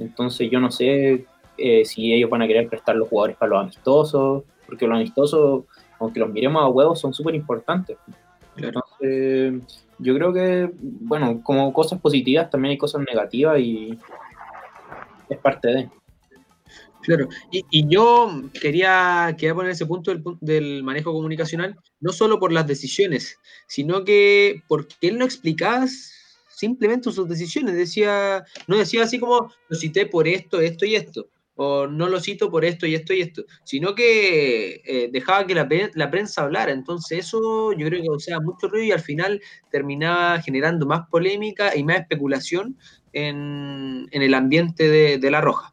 [0.00, 1.26] entonces yo no sé
[1.58, 5.64] eh, si ellos van a querer prestar los jugadores para los amistosos, porque los amistosos,
[5.98, 7.96] aunque los miremos a huevos, son súper importantes.
[8.56, 13.98] Entonces, yo creo que, bueno, como cosas positivas también hay cosas negativas y
[15.28, 15.90] es parte de.
[17.02, 22.66] Claro, y, yo quería, quería, poner ese punto del, manejo comunicacional, no solo por las
[22.66, 23.38] decisiones,
[23.68, 25.86] sino que porque él no explicaba
[26.48, 31.28] simplemente sus decisiones, decía, no decía así como, lo cité por esto, esto y esto,
[31.56, 35.54] o no lo cito por esto y esto y esto, sino que eh, dejaba que
[35.54, 36.70] la, prensa hablara.
[36.70, 39.40] Entonces eso yo creo que causaba mucho ruido y al final
[39.70, 42.78] terminaba generando más polémica y más especulación
[43.12, 44.88] en, el ambiente
[45.18, 45.72] de, La Roja.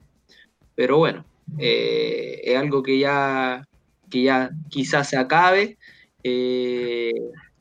[0.75, 1.25] Pero bueno,
[1.59, 3.67] eh, es algo que ya,
[4.09, 5.77] que ya quizás se acabe.
[6.23, 7.11] Eh,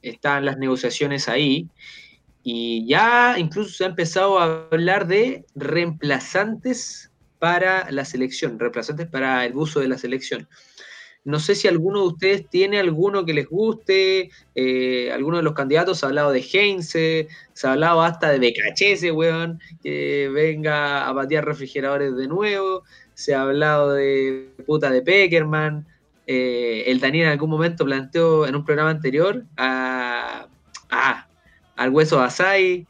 [0.01, 1.69] están las negociaciones ahí.
[2.45, 7.12] Y ya incluso se ha empezado a hablar de reemplazantes
[7.43, 10.49] para la selección, reemplazantes para el uso de la selección.
[11.25, 15.53] No sé si alguno de ustedes tiene alguno que les guste, eh, alguno de los
[15.53, 21.09] candidatos se ha hablado de Heinze, se ha hablado hasta de Becachese, weón, que venga
[21.09, 22.85] a patear refrigeradores de nuevo,
[23.15, 25.85] se ha hablado de puta de Peckerman,
[26.29, 30.47] eh, el Daniel en algún momento planteó en un programa anterior a,
[31.75, 32.87] al hueso Asai,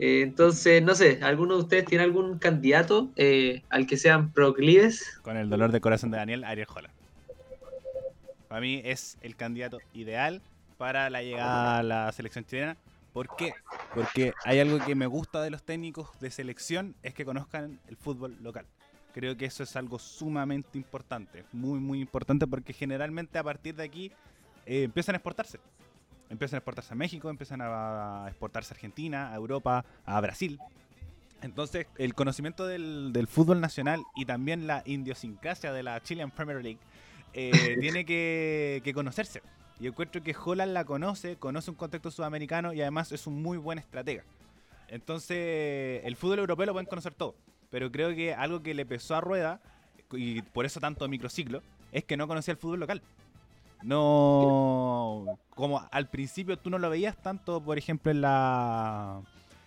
[0.00, 3.10] eh, entonces, no sé, ¿alguno de ustedes tiene algún candidato
[3.68, 5.20] al que sean proclives?
[5.22, 6.94] Con el dolor de corazón de Daniel, Ariel Holland.
[8.48, 10.42] Para mí es el candidato ideal
[10.76, 12.76] para la llegada a la selección chilena.
[13.12, 13.52] ¿Por qué?
[13.94, 17.96] Porque hay algo que me gusta de los técnicos de selección, es que conozcan el
[17.96, 18.66] fútbol local.
[19.12, 23.84] Creo que eso es algo sumamente importante, muy, muy importante, porque generalmente a partir de
[23.84, 24.12] aquí
[24.66, 25.58] eh, empiezan a exportarse.
[26.30, 30.58] Empiezan a exportarse a México, empiezan a exportarse a Argentina, a Europa, a Brasil.
[31.42, 36.62] Entonces, el conocimiento del, del fútbol nacional y también la idiosincrasia de la Chilean Premier
[36.62, 36.78] League
[37.32, 39.42] eh, tiene que, conocerse.
[39.78, 43.56] Y encuentro que Holland la conoce, conoce un contexto sudamericano y además es un muy
[43.56, 44.24] buen estratega.
[44.88, 47.34] Entonces, el fútbol europeo lo pueden conocer todo.
[47.70, 49.60] Pero creo que algo que le pesó a Rueda,
[50.12, 51.62] y por eso tanto microciclo,
[51.92, 53.00] es que no conocía el fútbol local.
[53.82, 55.38] No.
[55.54, 59.20] Como al principio tú no lo veías tanto, por ejemplo, en, la,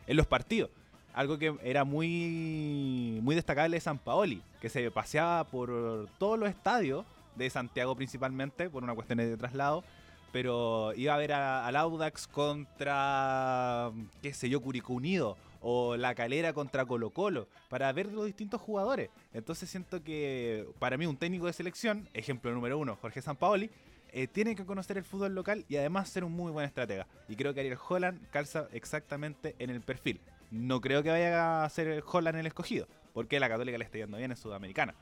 [0.08, 0.70] en los partidos.
[1.14, 6.50] Algo que era muy, muy destacable de San Paoli, que se paseaba por todos los
[6.50, 7.06] estadios
[7.36, 9.84] de Santiago principalmente, por una cuestión de traslado.
[10.32, 13.92] Pero iba a ver al Audax contra,
[14.24, 18.60] qué sé yo, Curicó Unido o La Calera contra Colo Colo, para ver los distintos
[18.60, 19.12] jugadores.
[19.34, 23.70] Entonces siento que para mí un técnico de selección, ejemplo número uno, Jorge Sampaoli,
[24.14, 27.08] eh, tiene que conocer el fútbol local y además ser un muy buen estratega.
[27.28, 30.22] Y creo que Ariel Holland calza exactamente en el perfil.
[30.52, 34.18] No creo que vaya a ser Holland el escogido, porque la Católica le está yendo
[34.18, 34.94] bien en Sudamericana.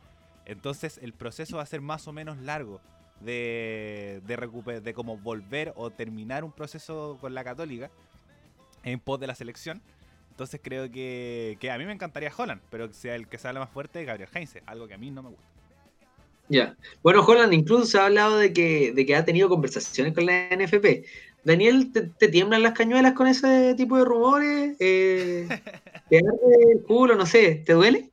[0.46, 2.82] Entonces el proceso va a ser más o menos largo
[3.20, 7.92] de, de, de como volver o terminar un proceso con la católica
[8.84, 9.82] en pos de la selección.
[10.32, 14.04] Entonces creo que, a mí me encantaría Holland, pero sea el que habla más fuerte
[14.06, 15.51] Gabriel Heinze, algo que a mí no me gusta.
[16.50, 16.76] Ya.
[17.02, 20.50] Bueno, Holland incluso se ha hablado de que, de que ha tenido conversaciones con la
[20.50, 21.06] NFP.
[21.44, 24.76] Daniel, ¿te, tiemblan las cañuelas con ese tipo de rumores?
[24.80, 25.48] Eh,
[26.10, 27.16] ¿Te arde el culo?
[27.16, 28.12] No sé, ¿te duele?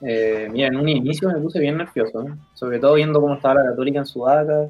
[0.00, 3.70] Eh, mira, en un inicio me puse bien nervioso, sobre todo viendo cómo estaba la
[3.70, 4.68] Católica en Sudaca,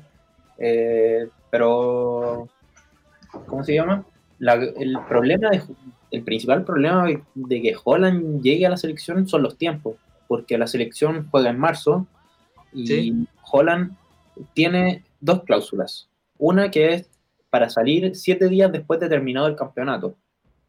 [0.59, 2.49] eh, pero,
[3.47, 4.05] ¿cómo se llama?
[4.41, 5.51] el problema,
[6.11, 9.97] el principal problema de, que Holland llegue a la selección son los tiempos,
[10.29, 12.07] porque la selección juega en marzo
[12.75, 13.97] y Holland
[14.53, 16.09] tiene dos cláusulas.
[16.39, 17.09] Una que es
[17.51, 20.16] para salir siete días después de terminado el campeonato.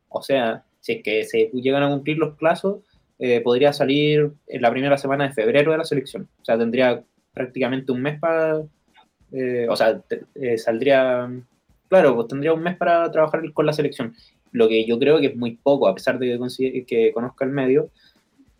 [0.08, 2.84] O sea, si es que se llegan a cumplir los plazos,
[3.18, 6.30] eh, podría salir en la primera semana de febrero de la selección.
[6.42, 7.04] O sea, tendría
[7.34, 8.62] prácticamente un mes para...
[9.32, 10.02] Eh, o sea,
[10.36, 11.30] eh, saldría...
[11.90, 14.14] Claro, pues tendría un mes para trabajar con la selección.
[14.52, 17.52] Lo que yo creo que es muy poco, a pesar de que, que conozca el
[17.52, 17.90] medio.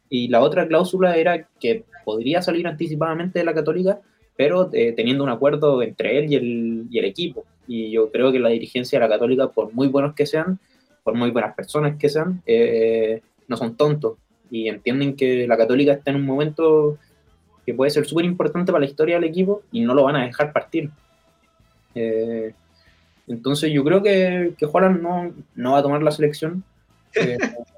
[0.10, 4.00] Y la otra cláusula era que podría salir anticipadamente de la católica,
[4.38, 7.46] pero teniendo un acuerdo entre él y el, equipo.
[7.68, 10.60] Y yo creo que la dirigencia de la católica, por muy buenos que sean,
[11.04, 14.18] por muy buenas personas que sean, eh, no son tontos
[14.50, 16.98] y entienden que la Católica está en un momento
[17.66, 20.26] que puede ser súper importante para la historia del equipo y no lo van a
[20.26, 20.90] dejar partir.
[21.94, 22.54] Eh,
[23.28, 26.64] entonces yo creo que, que no, no, va a tomar la selección.
[27.16, 27.38] Eh,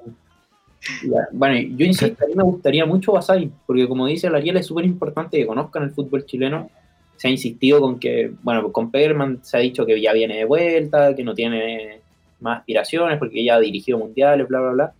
[1.32, 4.67] bueno, yo insisto, a mí me gustaría mucho Basay, porque como dice la Ariel, es
[4.67, 6.69] súper importante que conozcan el fútbol chileno.
[7.15, 10.45] Se ha insistido con que, bueno, con Perman se ha dicho que ya viene de
[10.45, 11.99] vuelta, que no tiene
[12.39, 14.93] más aspiraciones, porque ya ha dirigido mundiales, bla, bla, bla.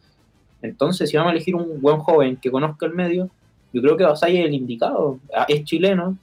[0.62, 3.30] Entonces, si vamos a elegir un buen joven que conozca el medio,
[3.72, 5.20] yo creo que Basay es el indicado.
[5.34, 6.18] Ah, es chileno,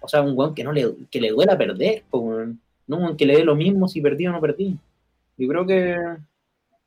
[0.00, 3.36] o sea, un buen que no le, que le duela perder, no un que le
[3.36, 4.76] dé lo mismo si perdí o no perdí.
[5.38, 5.96] Yo creo que,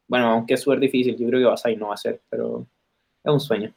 [0.10, 2.66] bueno, aunque es súper difícil, yo creo que Basay no va a ser, pero
[3.24, 3.74] es un sueño.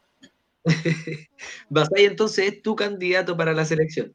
[1.69, 4.13] Basay entonces es tu candidato para la selección.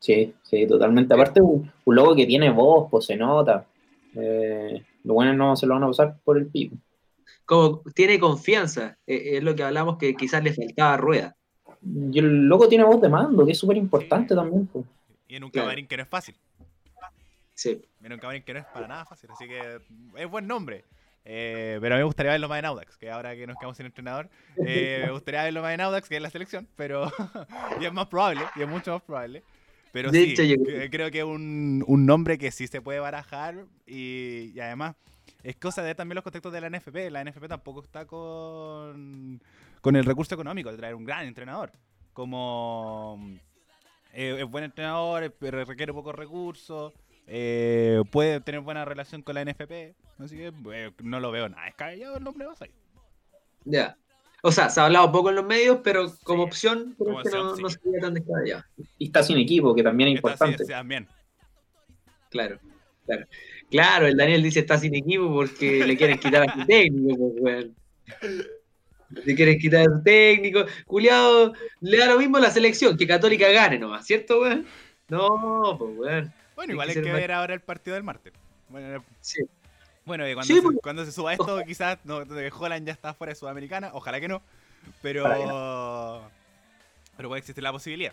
[0.00, 1.14] Sí, sí, totalmente.
[1.14, 3.66] Aparte, un, un logo que tiene voz, pues se nota.
[4.14, 6.76] Eh, lo bueno no se lo van a pasar por el pico.
[7.44, 11.36] Como tiene confianza, eh, es lo que hablamos que quizás le faltaba rueda.
[11.82, 14.68] Y el loco tiene voz de mando, que es súper importante también.
[15.28, 16.34] Y en un camarín que no es fácil.
[17.54, 17.80] Sí.
[18.02, 19.80] En un camarín que no es para nada fácil, así que
[20.16, 20.84] es buen nombre.
[21.24, 23.76] Eh, pero a mí me gustaría verlo más en Audax, que ahora que nos quedamos
[23.76, 27.12] sin entrenador, me gustaría verlo más en Audax que en la selección, pero
[27.80, 29.42] y es más probable, y es mucho más probable.
[29.92, 30.34] Pero sí,
[30.90, 34.96] creo que es un, un, nombre que sí se puede barajar y, además
[35.42, 37.10] es cosa de también los contextos de la NFP.
[37.10, 39.40] La NFP tampoco está con,
[39.80, 41.72] con el recurso económico de traer un gran entrenador.
[42.12, 43.18] Como
[44.12, 46.92] eh, es buen entrenador, pero requiere pocos recursos,
[47.28, 49.94] eh, puede tener buena relación con la NFP.
[50.18, 52.70] Así que eh, no lo veo nada descabellado el nombre de Basay.
[53.64, 53.96] Ya.
[54.42, 57.56] O sea, se ha hablado poco en los medios, pero como opción, creo que no,
[57.56, 58.64] no sería tan descabellado.
[58.96, 60.64] Y está sin equipo, que también es importante.
[60.64, 61.06] también.
[62.30, 62.58] Claro,
[63.04, 63.26] claro.
[63.70, 67.66] Claro, el Daniel dice está sin equipo porque le quieren quitar a su técnico, pues,
[69.10, 70.64] Le quieren quitar a su técnico.
[70.86, 74.66] Juliado, le da lo mismo a la selección, que Católica gane nomás, ¿cierto, weón?
[75.08, 76.32] No, pues, weón.
[76.58, 78.32] Bueno, igual hay que, ver ahora el partido del martes.
[78.68, 79.44] Bueno, sí.
[80.04, 80.76] Bueno, cuando, se, pues.
[80.82, 82.24] cuando, se, suba esto, quizás no,
[82.58, 84.42] Holland ya está fuera de Sudamericana, ojalá que no,
[85.00, 85.22] pero
[87.16, 88.12] pero puede existir la posibilidad.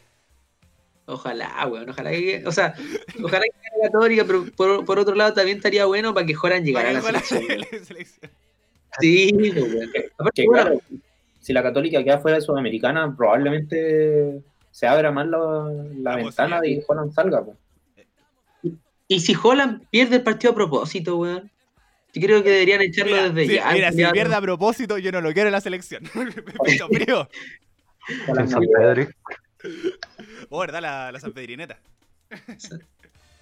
[1.08, 2.76] Ojalá, weón, ojalá que, o sea,
[3.24, 4.46] ojalá que la católica, pero
[4.86, 8.30] por, otro lado también estaría bueno para que Holland llegara a la selección.
[9.00, 10.82] Sí, pues, weón.
[11.42, 16.84] si la católica queda fuera de Sudamericana, probablemente se abra más la, ventana de que
[16.88, 17.58] Holland salga, pues.
[19.08, 21.52] Y si Holland pierde el partido a propósito, weón.
[22.14, 23.72] Yo creo que deberían echarlo desde ya.
[23.72, 26.04] Mira, si pierde a propósito, yo no lo quiero en la selección.
[26.14, 27.28] Me frío.
[28.34, 29.10] La San Pedro.
[30.50, 30.82] Oh, ¿verdad?
[30.82, 31.78] La, la San Pedrineta.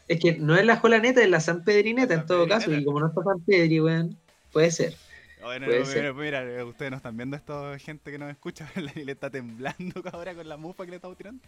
[0.07, 2.73] Es que no es la Jolaneta, es la San Pedrineta en todo caso.
[2.73, 4.17] Y como no está San Pedri, weón,
[4.51, 4.95] puede ser.
[5.41, 6.13] Bueno, puede ser.
[6.13, 10.33] mira, ustedes no están viendo esto, gente que nos escucha, y le está temblando ahora
[10.33, 11.43] con la mufa que le estamos tirando.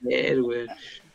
[0.00, 0.68] ver, weón.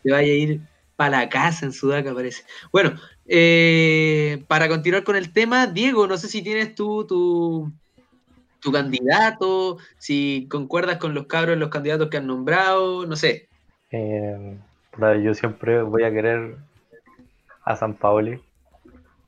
[0.03, 0.61] Te vaya a ir
[0.95, 2.43] para la casa en Sudaca, parece.
[2.71, 2.93] Bueno,
[3.25, 7.71] eh, para continuar con el tema, Diego, no sé si tienes tú tu,
[8.59, 13.47] tu candidato, si concuerdas con los cabros, los candidatos que han nombrado, no sé.
[13.91, 14.57] Eh,
[15.23, 16.57] yo siempre voy a querer
[17.63, 18.41] a San Paoli.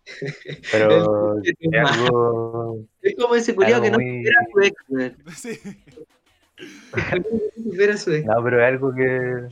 [0.71, 4.75] Pero es, algo, es como ese culiado que no quiera su ex,
[5.37, 5.57] sí.
[8.25, 9.47] no, pero es algo que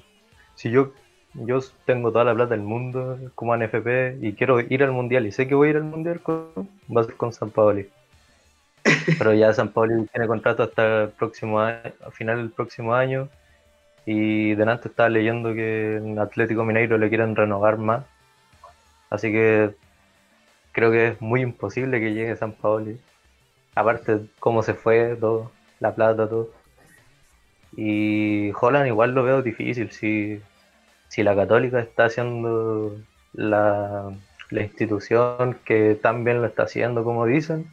[0.56, 0.94] si yo
[1.46, 5.32] yo tengo toda la plata del mundo como NFP y quiero ir al mundial y
[5.32, 7.90] sé que voy a ir al mundial con, va a ser con San Paoli.
[9.18, 13.30] Pero ya San Paoli tiene contrato hasta el próximo año, a final del próximo año
[14.06, 18.06] y delante estaba leyendo que en Atlético Mineiro le quieren renovar más.
[19.10, 19.76] Así que
[20.72, 23.00] creo que es muy imposible que llegue San Paoli.
[23.76, 26.50] Aparte cómo se fue todo, la plata, todo.
[27.76, 30.42] Y Holland igual lo veo difícil, si
[31.10, 32.96] si la católica está haciendo
[33.34, 34.14] la,
[34.52, 37.68] institución que tan bien lo está haciendo como dicen,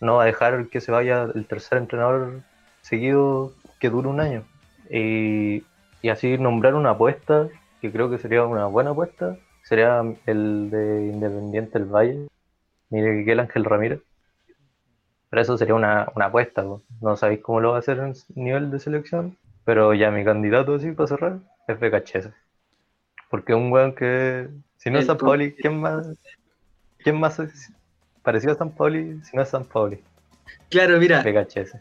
[0.00, 2.40] no va a dejar que se vaya el tercer entrenador
[2.80, 4.44] seguido que dure un año.
[4.90, 5.64] Y,
[6.10, 7.48] así nombrar una apuesta,
[7.80, 12.28] que creo que sería una buena apuesta, sería el de Independiente del Valle,
[12.90, 14.00] Miguel Ángel Ramírez.
[15.28, 16.64] Pero eso sería una, una apuesta,
[17.02, 20.74] no sabéis cómo lo va a hacer en nivel de selección, pero ya mi candidato
[20.74, 21.38] así para cerrar
[21.72, 22.28] es BKHS.
[23.30, 24.48] Porque un weón que,
[24.78, 26.06] si no es San Pauli, ¿quién más,
[26.98, 27.70] quién más es
[28.22, 30.00] parecido a San Pauli si no es San Pauli?
[30.70, 31.76] Claro, mira, BKHS.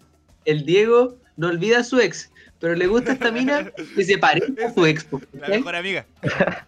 [0.45, 4.65] el Diego no olvida a su ex, pero le gusta esta mina que se parece
[4.65, 5.05] a su ex.
[5.33, 6.05] La mejor amiga.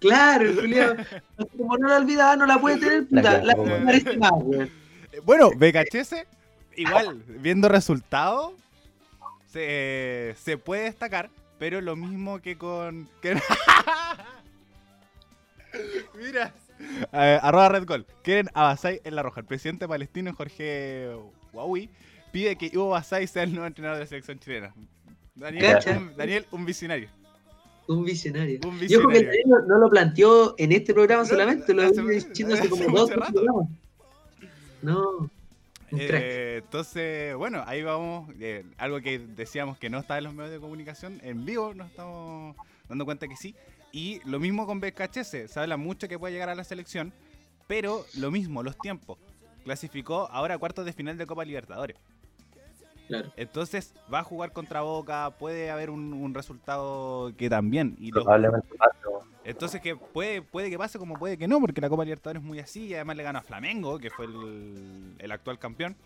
[0.00, 0.96] Claro, Julio.
[1.56, 3.40] Como no la olvidaba, no la puede tener, puta.
[3.42, 4.68] La La parece más, weón.
[5.12, 6.26] Eh, Bueno, BKHS,
[6.76, 8.52] igual, viendo resultados,
[9.46, 11.30] se, se puede destacar,
[11.60, 13.08] pero lo mismo que con.
[13.22, 13.36] que-
[16.18, 16.52] Mira.
[17.12, 18.06] Eh, arroba Red Gold.
[18.24, 19.40] Quieren a Basay en la roja.
[19.40, 21.10] El presidente palestino Jorge
[21.52, 21.90] Huawei
[22.32, 24.74] pide que Ivo Basay sea el nuevo entrenador de la selección chilena.
[25.34, 27.08] Daniel, un, Daniel, un visionario.
[27.86, 28.58] Un visionario.
[28.66, 29.24] Un Yo creo que.
[29.26, 32.92] Daniel no, no lo planteó en este programa No, solamente, lo hace- hace como hace
[32.92, 33.32] dos rato.
[33.32, 33.68] programas.
[34.82, 35.30] No.
[35.92, 38.32] Eh, entonces, bueno, ahí vamos.
[38.40, 41.88] eh, algo que decíamos que no está en los medios de comunicación, en vivo nos
[41.88, 42.56] estamos
[42.88, 43.54] dando cuenta que sí.
[43.92, 47.12] Y lo mismo con BKHS, se habla mucho que puede llegar a la selección,
[47.66, 49.18] pero lo mismo, los tiempos.
[49.64, 51.96] Clasificó ahora a cuartos de final de Copa Libertadores.
[53.10, 53.32] Claro.
[53.36, 57.96] Entonces va a jugar contra Boca, puede haber un, un resultado que también.
[57.98, 58.96] Y los- Probablemente pase,
[59.44, 62.46] entonces que puede, puede que pase como puede que no, porque la Copa Libertadores es
[62.46, 65.96] muy así y además le ganó a Flamengo, que fue el, el actual campeón.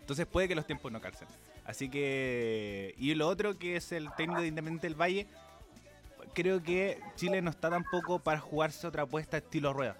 [0.00, 1.28] Entonces puede que los tiempos no calcen.
[1.64, 2.94] Así que...
[2.98, 5.26] Y lo otro que es el técnico de Independiente del Valle,
[6.34, 9.96] creo que Chile no está tampoco para jugarse otra apuesta estilo Rueda.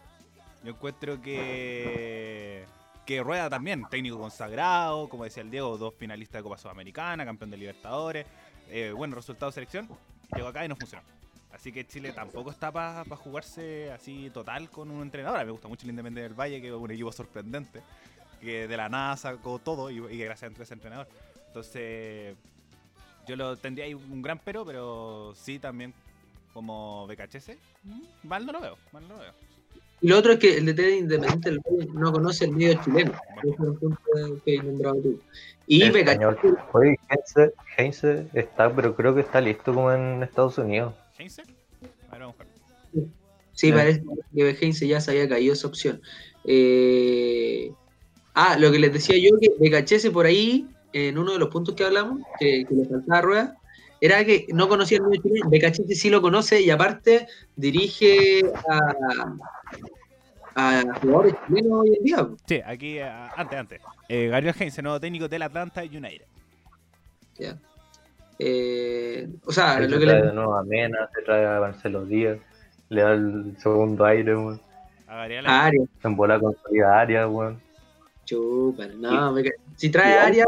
[0.65, 2.65] Yo encuentro que...
[3.09, 7.51] Que Rueda también, técnico consagrado, como decía el Diego, dos finalistas de Copa Sudamericana, campeón
[7.51, 8.27] de Libertadores,
[8.69, 9.89] eh, buen resultado de selección,
[10.37, 11.03] llegó acá y no funcionó.
[11.51, 15.39] Así que Chile tampoco está para jugarse así total con un entrenador.
[15.39, 17.81] A mí me gusta mucho el Independiente del Valle, que es un equipo sorprendente,
[18.43, 21.09] que de la nada sacó todo y, y gracias a ese entrenador.
[21.47, 22.37] Entonces,
[23.27, 25.95] yo lo tendría ahí un gran pero, pero sí también
[26.53, 27.53] como BKHS,
[27.85, 29.48] mm, mal no lo veo, mal no lo veo.
[30.01, 32.81] Y lo otro es que el DT de Independiente del Valle no conoce el medio
[32.85, 33.13] chileno.
[33.43, 33.99] Ese es un punto
[34.45, 35.21] que he nombrado tú.
[35.67, 36.39] Y El español.
[36.73, 40.95] Oye, Heinze, Heinze está, pero creo que está listo como en Estados Unidos.
[41.19, 41.43] ¿Heinze?
[41.43, 42.47] A ver, vamos a buscar.
[43.53, 43.73] Sí, Eh.
[43.73, 44.03] parece
[44.35, 46.01] que Heinze ya se había caído esa opción.
[46.45, 47.73] Eh,
[48.35, 51.75] ah, lo que les decía yo, que BKHS por ahí, en uno de los puntos
[51.75, 53.57] que hablamos, que, que le faltaba a Rueda,
[54.01, 55.51] era que no conocía el medio chileno.
[55.51, 57.27] BKHS sí lo conoce y aparte
[57.57, 58.83] dirige a,
[60.55, 62.29] a jugadores chilenos hoy en día.
[62.47, 63.81] Sí, aquí, antes, antes.
[64.09, 66.27] Eh, Gabriel Heinze, nuevo técnico del Atlanta United.
[67.39, 67.57] Ya.
[68.39, 71.61] Eh, o sea, Ahí lo se que trae de nuevo a Mena, se trae a
[71.61, 72.39] Marcelo Díaz,
[72.89, 74.61] le da el segundo aire, weón.
[75.09, 77.61] A Gabriel a Arias, En bola consolida área, weón.
[78.25, 80.47] chupa, no, Beca- si trae a Arias,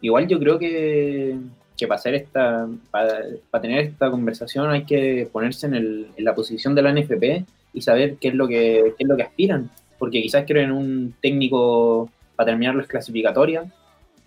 [0.00, 1.38] Igual yo creo que,
[1.76, 3.20] que para hacer esta, para,
[3.50, 7.44] para tener esta conversación hay que ponerse en, el- en la posición de la NFP
[7.72, 9.70] y saber qué es lo que, qué es lo que aspiran.
[9.98, 13.66] Porque quizás quieren un técnico para terminar las clasificatorias,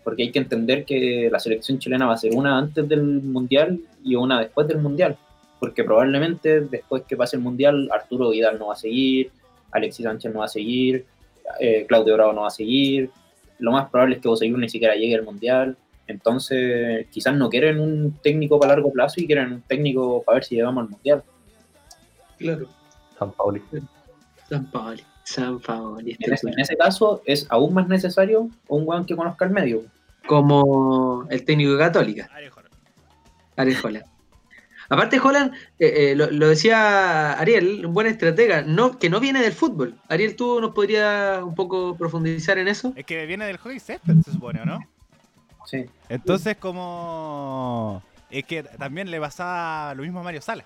[0.04, 3.80] porque hay que entender que la selección chilena va a ser una antes del Mundial
[4.04, 5.18] y una después del Mundial.
[5.60, 9.32] Porque probablemente después que pase el Mundial, Arturo Vidal no va a seguir,
[9.72, 11.06] Alexis Sánchez no va a seguir,
[11.60, 13.10] eh, Claudio Bravo no va a seguir,
[13.60, 15.76] lo más probable es que Bosellur ni siquiera llegue al Mundial.
[16.08, 20.46] Entonces, quizás no quieren un técnico para largo plazo y quieren un técnico para ver
[20.46, 21.24] si llegamos al Mundial.
[22.38, 22.68] claro,
[23.20, 23.62] San Pauli.
[24.50, 26.12] San Paoli, San Paoli.
[26.12, 26.54] este En ese, culo.
[26.54, 29.84] en ese caso, es aún más necesario un weón que conozca el medio.
[30.26, 32.30] como el técnico de Católica.
[33.58, 34.06] Ariel Holland.
[34.90, 39.42] Aparte, Holland, eh, eh, lo, lo decía Ariel, un buen estratega, no, que no viene
[39.42, 39.96] del fútbol.
[40.08, 42.94] Ariel, ¿tú nos podrías un poco profundizar en eso?
[42.96, 44.80] Es que viene del hockey césped, se supone, ¿o no?
[45.68, 45.86] Sí.
[46.08, 48.02] Entonces, como.
[48.30, 50.64] Es que también le pasaba lo mismo a Mario Sala,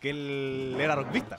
[0.00, 1.38] que él era rugbyista.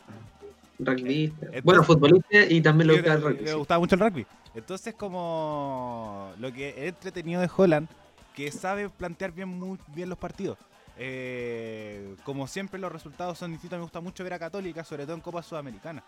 [0.79, 1.37] Rugbyista.
[1.45, 3.43] Entonces- bueno, futbolista y también le Le, gusta el rugby.
[3.43, 3.57] le sí.
[3.57, 4.25] gustaba mucho el rugby.
[4.55, 7.87] Entonces, como lo que es entretenido de Holland,
[8.35, 10.57] que sabe plantear bien, muy bien los partidos.
[10.97, 13.77] Eh, como siempre, los resultados son distintos.
[13.79, 16.03] Me gusta mucho ver a Católica, sobre todo en Copa Sudamericana.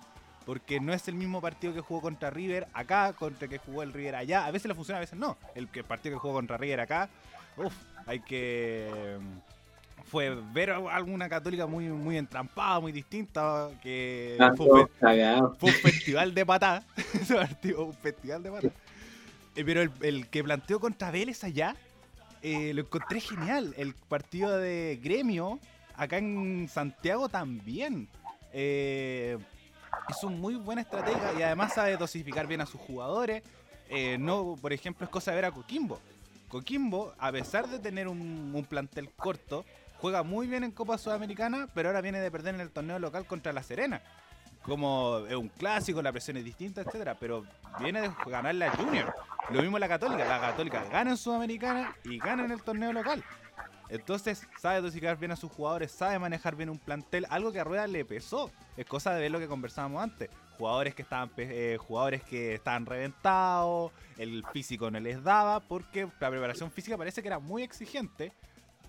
[0.52, 3.94] Porque no es el mismo partido que jugó contra River acá, contra que jugó el
[3.94, 4.46] River allá.
[4.46, 5.38] A veces le funciona, a veces no.
[5.56, 7.08] El que- partido que jugó contra River acá,
[7.56, 7.74] uff,
[8.06, 9.18] hay que.
[10.04, 13.70] Fue ver a alguna católica muy, muy entrampada, muy distinta.
[13.82, 16.84] Que Ah, fue un fue un festival de patadas.
[17.14, 18.76] Ese partido, un festival de patadas.
[19.56, 21.78] Eh, pero el, el que planteó contra Vélez allá,
[22.42, 23.74] eh, lo encontré genial.
[23.78, 25.62] El partido de gremio,
[25.96, 28.10] acá en Santiago también.
[28.52, 29.38] Eh,
[30.10, 33.44] es un muy buen estratega y además sabe dosificar bien a sus jugadores.
[33.90, 36.00] Eh, no, por ejemplo, es cosa de ver a Coquimbo.
[36.48, 39.66] Coquimbo, a pesar de tener un, plantel corto,
[40.00, 43.26] juega muy bien en Copa Sudamericana, pero ahora viene de perder en el torneo local
[43.26, 44.02] contra La Serena.
[44.64, 47.46] Como es un clásico, la presión es distinta, etcétera, pero
[47.80, 49.16] viene de ganar la Junior.
[49.50, 53.24] Lo mismo la Católica, la Católica gana en Sudamericana y gana en el torneo local.
[53.92, 57.66] Entonces, sabe dosificar bien a sus jugadores, sabe manejar bien un plantel, algo que a
[57.66, 58.50] Rueda le pesó.
[58.78, 60.30] Es cosa de ver lo que conversábamos antes.
[60.58, 66.30] Jugadores que estaban eh, jugadores que estaban reventados, el físico no les daba, porque la
[66.30, 68.32] preparación física parece que era muy exigente.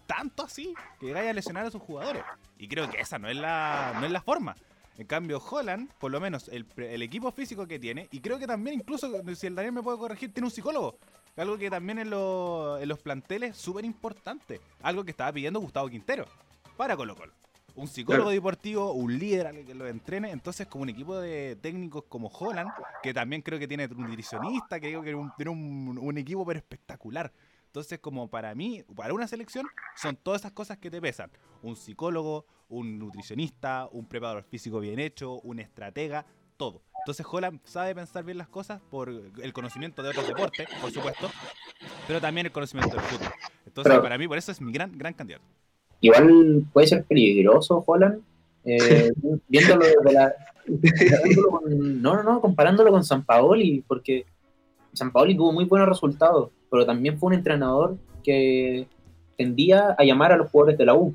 [0.07, 2.23] Tanto así que llega a lesionar a sus jugadores.
[2.57, 4.55] Y creo que esa no es la, no es la forma.
[4.99, 8.47] En cambio, Holland, por lo menos el, el equipo físico que tiene, y creo que
[8.47, 10.97] también, incluso si el Daniel me puede corregir, tiene un psicólogo.
[11.37, 14.61] Algo que también en, lo- en los planteles es súper importante.
[14.83, 16.27] Algo que estaba pidiendo Gustavo Quintero
[16.77, 17.33] para Colo Colo.
[17.75, 18.35] Un psicólogo Claro.
[18.35, 20.31] deportivo, un líder alguien que lo entrene.
[20.31, 22.71] Entonces, como un equipo de técnicos como Holland,
[23.03, 26.45] que también creo que tiene un nutricionista, que digo que un- tiene un, un equipo
[26.45, 27.33] pero espectacular.
[27.65, 29.67] Entonces, como para mí, para una selección,
[29.97, 31.31] son todas esas cosas que te pesan.
[31.63, 36.27] Un psicólogo, un nutricionista, un preparador físico bien hecho, un estratega,
[36.57, 36.83] todo.
[37.01, 41.29] Entonces Holland sabe pensar bien las cosas por el conocimiento de otros deportes, por supuesto,
[42.07, 43.33] pero también el conocimiento del fútbol.
[43.67, 45.45] Entonces, Pero- para mí, por eso es mi gran, gran candidato.
[46.01, 48.21] Igual puede ser peligroso Holland,
[48.65, 49.13] eh,
[49.49, 50.33] viéndolo de la...
[51.51, 54.25] con- no, no, no, comparándolo con San Paoli, porque
[54.93, 58.87] San Paoli tuvo muy buenos resultados, pero también fue un entrenador que
[59.37, 61.15] tendía a llamar a los jugadores de la U.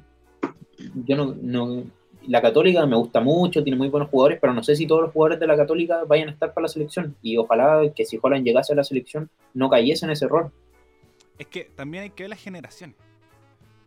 [1.06, 1.84] Yo no, no-
[2.28, 5.12] la Católica me gusta mucho, tiene muy buenos jugadores, pero no sé si todos los
[5.12, 7.16] jugadores de la Católica vayan a estar para la selección.
[7.22, 10.52] Y ojalá que si Holland llegase a la selección no cayese en ese error.
[11.40, 12.98] Es que también hay que ver las generaciones.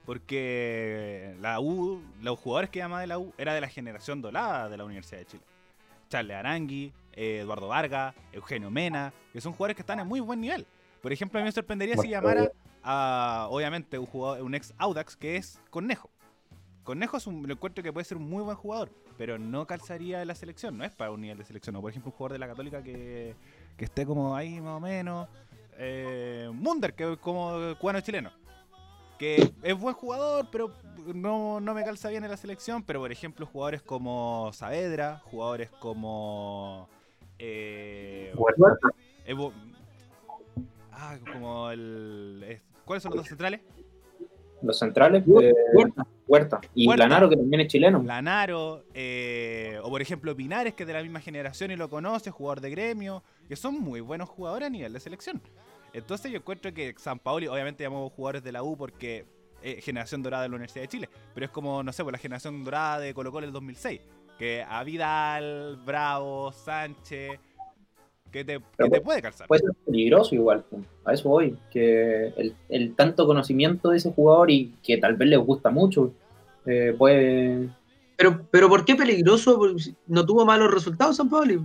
[0.07, 4.69] Porque la U, los jugadores que llama de la U, era de la generación dorada
[4.69, 5.43] de la Universidad de Chile.
[6.09, 10.41] Charles Arangui, eh, Eduardo Vargas, Eugenio Mena, que son jugadores que están en muy buen
[10.41, 10.67] nivel.
[11.03, 12.51] Por ejemplo, a mí me sorprendería si llamara
[12.83, 16.11] a, obviamente, un, jugador, un ex Audax que es Cornejo.
[16.85, 20.23] Cornejo es un, lo encuentro que puede ser un muy buen jugador, pero no calzaría
[20.23, 21.77] en la selección, no es para un nivel de selección.
[21.77, 23.35] O por ejemplo, un jugador de la Católica que,
[23.77, 25.29] que esté como ahí más o menos.
[25.79, 28.31] Eh, Munder, que es como cubano chileno.
[29.19, 30.73] Que es buen jugador, pero
[31.15, 32.83] no, no me calza bien en la selección.
[32.83, 36.89] Pero por ejemplo, jugadores como Saavedra, jugadores como.
[37.39, 38.33] Eh,
[40.93, 42.43] ah, como el.
[42.49, 43.61] es- ¿Cuáles son los dos centrales?
[44.63, 45.49] Los centrales, Huerta.
[45.51, 46.07] eh, Huerta.
[46.27, 46.61] Huerta.
[46.75, 47.05] Y Huerta.
[47.05, 48.03] Lanaro, que también es chileno.
[48.03, 52.31] Lanaro, eh, o por ejemplo Pinares, que es de la misma generación y lo conoce,
[52.31, 55.41] jugador de gremio, que son muy buenos jugadores a nivel de selección.
[55.93, 59.25] Entonces yo encuentro que San Paoli, obviamente llamamos jugadores de la U porque
[59.63, 62.19] es generación dorada de la Universidad de Chile, pero es como, no sé, por la
[62.19, 64.01] generación dorada de Colo Colo del 2006,
[64.39, 67.39] que a Vidal, Bravo, Sánchez,
[68.31, 69.47] que te, que Pero te puede calzar.
[69.47, 70.65] Puede ser peligroso igual.
[70.69, 70.83] pues.
[71.05, 71.57] A eso voy.
[71.71, 76.13] Que el, el tanto conocimiento de ese jugador y que tal vez les gusta mucho,
[76.67, 77.69] eh, puede...
[78.17, 79.59] Pero, pero ¿por qué peligroso?
[80.07, 81.63] No tuvo malos resultados San Pablo.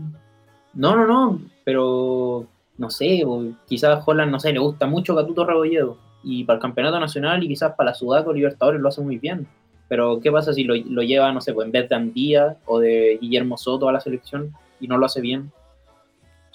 [0.73, 1.41] No, no, no.
[1.63, 2.47] Pero
[2.77, 3.23] no sé,
[3.67, 5.97] quizás Holland, no sé, le gusta mucho Catuto Rebolledo.
[6.23, 9.47] Y para el campeonato nacional y quizás para la Sudaco Libertadores lo hace muy bien.
[9.87, 12.79] Pero ¿qué pasa si lo, lo lleva, no sé, pues en vez de Andía o
[12.79, 15.51] de Guillermo Soto a la selección y no lo hace bien?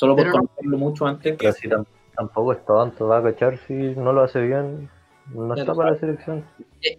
[0.00, 1.36] Solo por conocerlo mucho antes.
[1.38, 1.68] Pero si
[2.16, 4.88] tampoco es tanto, va a cachar si no lo hace bien.
[5.34, 6.44] No está para la selección.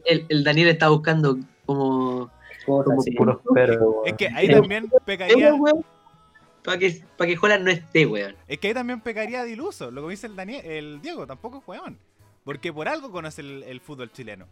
[0.06, 2.30] El, el Daniel está buscando como.
[2.66, 2.84] Como.
[3.18, 4.04] Puros pero.
[4.06, 5.52] Es que ahí Eh, también pecaría,
[6.64, 8.36] Para que, para que Holland no esté, weón.
[8.48, 11.58] es que ahí también pecaría de iluso, lo que dice el Daniel, el Diego, tampoco
[11.58, 11.98] es weón.
[12.46, 14.46] Porque por algo conoce el, el fútbol chileno.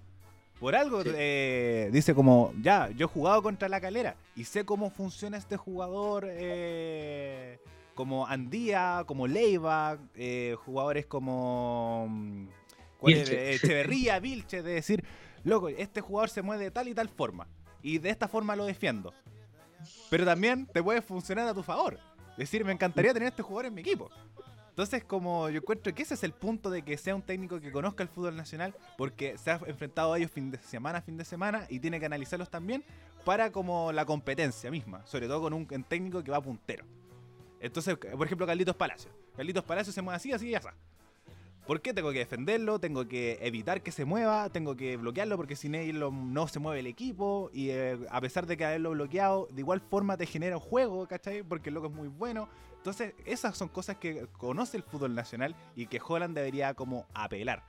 [0.60, 1.12] Por algo Sí.
[1.14, 5.56] eh, dice como, ya, yo he jugado contra la calera y sé cómo funciona este
[5.56, 7.60] jugador eh,
[8.00, 12.48] como Andía, como Leiva, eh, jugadores como mm,
[12.98, 13.30] ¿cuál es?
[13.30, 13.50] Vilche.
[13.50, 15.04] Eh, Echeverría, Vilche, de decir,
[15.44, 17.50] loco, este jugador se mueve de tal y tal forma
[17.84, 19.14] y de esta forma lo defiendo.
[20.10, 22.00] Pero también te puede funcionar a tu favor.
[22.38, 24.10] Decir, me encantaría tener este jugador en mi equipo.
[24.70, 27.70] Entonces, como yo encuentro que ese es el punto de que sea un técnico que
[27.70, 31.26] conozca el fútbol nacional, porque se ha enfrentado a ellos fin de semana, fin de
[31.26, 32.86] semana, y tiene que analizarlos también
[33.26, 36.86] para como la competencia misma, sobre todo con un un técnico que va puntero.
[37.60, 39.12] Entonces, por ejemplo, Carlitos Palacio.
[39.36, 40.74] Carlitos Palacio se mueve así, así y está.
[41.68, 42.80] ¿Por qué tengo que defenderlo?
[42.80, 46.80] Tengo que evitar que se mueva, tengo que bloquearlo porque sin él no se mueve
[46.80, 50.58] el equipo y eh, a pesar de que haberlo bloqueado, de igual forma te genera
[50.58, 51.44] un juego, ¿cachai?
[51.44, 52.50] Porque el loco es muy bueno.
[52.78, 57.64] Entonces, esas son cosas que conoce el fútbol nacional y que Holland debería como apelar.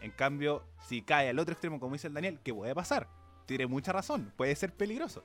[0.00, 3.06] En cambio, si cae al otro extremo, como dice el Daniel, ¿qué puede pasar?
[3.44, 5.24] Tiene mucha razón, puede ser peligroso.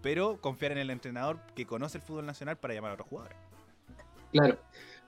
[0.00, 3.38] pero confiar en el entrenador que conoce el fútbol nacional para llamar a otros jugadores.
[4.34, 4.58] Claro.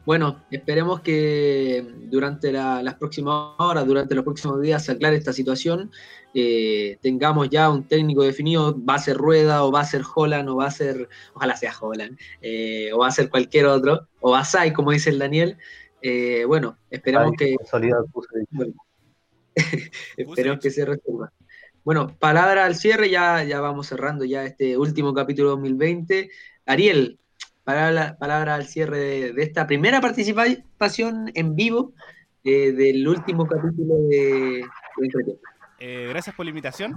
[0.04, 5.90] Bueno, esperemos que durante las próximas horas, durante los próximos días se aclare esta situación.
[6.32, 10.48] Eh, tengamos ya un técnico definido, va a ser Rueda o va a ser Holland
[10.48, 14.30] o va a ser, ojalá sea Holland, eh, o va a ser cualquier otro, o
[14.30, 15.58] va a Sai, como dice el Daniel.
[16.00, 17.56] Eh, bueno, esperamos que...
[18.52, 18.74] Bueno,
[20.16, 21.32] esperemos que se resuelva.
[21.82, 26.30] Bueno, palabra al cierre, ya, ya vamos cerrando ya este último capítulo 2020.
[26.66, 27.18] Ariel,
[27.66, 31.92] palabra, palabra al cierre de, esta primera participación en vivo
[32.44, 34.64] eh, del último capítulo de,
[34.98, 35.38] de
[35.80, 36.94] eh, Gracias por la invitación.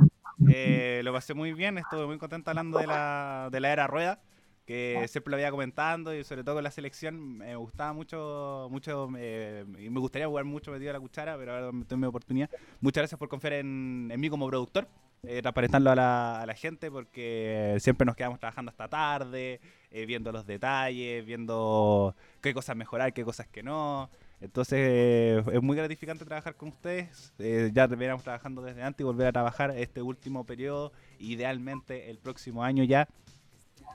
[0.48, 4.22] Eh, lo pasé muy bien, estuve muy contento hablando de la, de la era rueda
[4.68, 9.10] que siempre lo había comentando y sobre todo con la selección me gustaba mucho, mucho
[9.10, 12.52] y me gustaría jugar mucho metido a la cuchara, pero ahora tengo mi oportunidad.
[12.80, 14.88] Muchas gracias por confiar en, en mí como productor,
[15.24, 19.60] eh, transparentarlo a la, a la, gente porque siempre nos quedamos trabajando hasta tarde,
[19.92, 24.10] eh, viendo los detalles, viendo qué cosas mejorar, qué cosas que no.
[24.40, 27.34] Entonces eh, es muy gratificante trabajar con ustedes.
[27.40, 32.20] Eh, ya veníamos trabajando desde antes y volver a trabajar este último periodo, idealmente el
[32.20, 33.08] próximo año ya,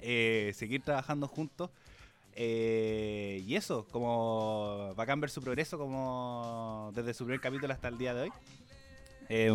[0.01, 1.71] seguir trabajando juntos.
[2.37, 8.15] y eso, como bacán ver su progreso como desde su primer capítulo hasta el día
[8.15, 8.33] de hoy.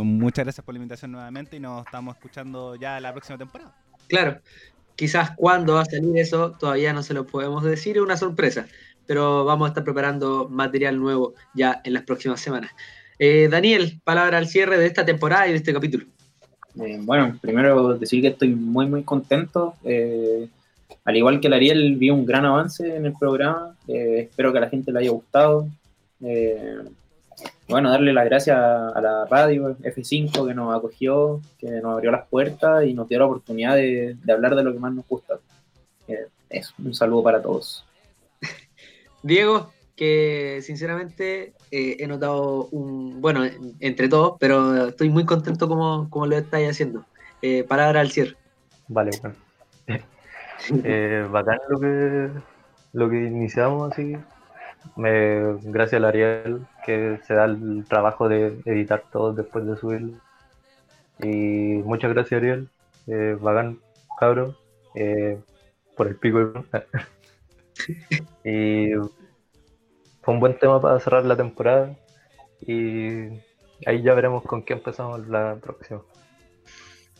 [0.03, 3.75] Muchas gracias por la invitación nuevamente y nos estamos escuchando ya la próxima temporada.
[4.07, 4.39] Claro,
[4.99, 8.67] Quizás cuándo va a salir eso todavía no se lo podemos decir, es una sorpresa,
[9.07, 12.71] pero vamos a estar preparando material nuevo ya en las próximas semanas.
[13.17, 16.05] Eh, Daniel, palabra al cierre de esta temporada y de este capítulo.
[16.83, 19.75] Eh, bueno, primero decir que estoy muy, muy contento.
[19.85, 20.49] Eh,
[21.05, 23.77] al igual que el Ariel, vi un gran avance en el programa.
[23.87, 25.65] espero que a la gente le haya gustado
[27.67, 32.27] bueno, darle las gracias a la radio F5 que nos acogió, que nos abrió las
[32.27, 35.39] puertas y nos dio la oportunidad de, hablar de lo que más nos gusta.
[36.07, 37.85] Eh, eso, un saludo para todos.
[39.23, 43.43] Diego, que sinceramente eh, he notado un, bueno,
[43.79, 47.05] entre todos, pero estoy muy contento como, como lo estáis haciendo.
[47.41, 48.35] Eh, palabra al cierre.
[48.87, 49.35] Vale, bueno.
[51.31, 52.29] bacán lo que,
[52.93, 54.17] lo que iniciamos así
[54.95, 56.65] me, gracias a Ariel
[57.25, 60.17] se da el trabajo de editar todo después de subirlo.
[61.21, 62.69] Y muchas gracias Ariel,
[63.07, 63.79] eh, bacán,
[64.19, 64.55] cabro,
[64.95, 65.39] eh,
[65.95, 66.53] por el pico.
[68.43, 68.91] y
[70.21, 71.95] fue un buen tema para cerrar la temporada
[72.61, 73.29] y
[73.85, 76.01] ahí ya veremos con qué empezamos la próxima.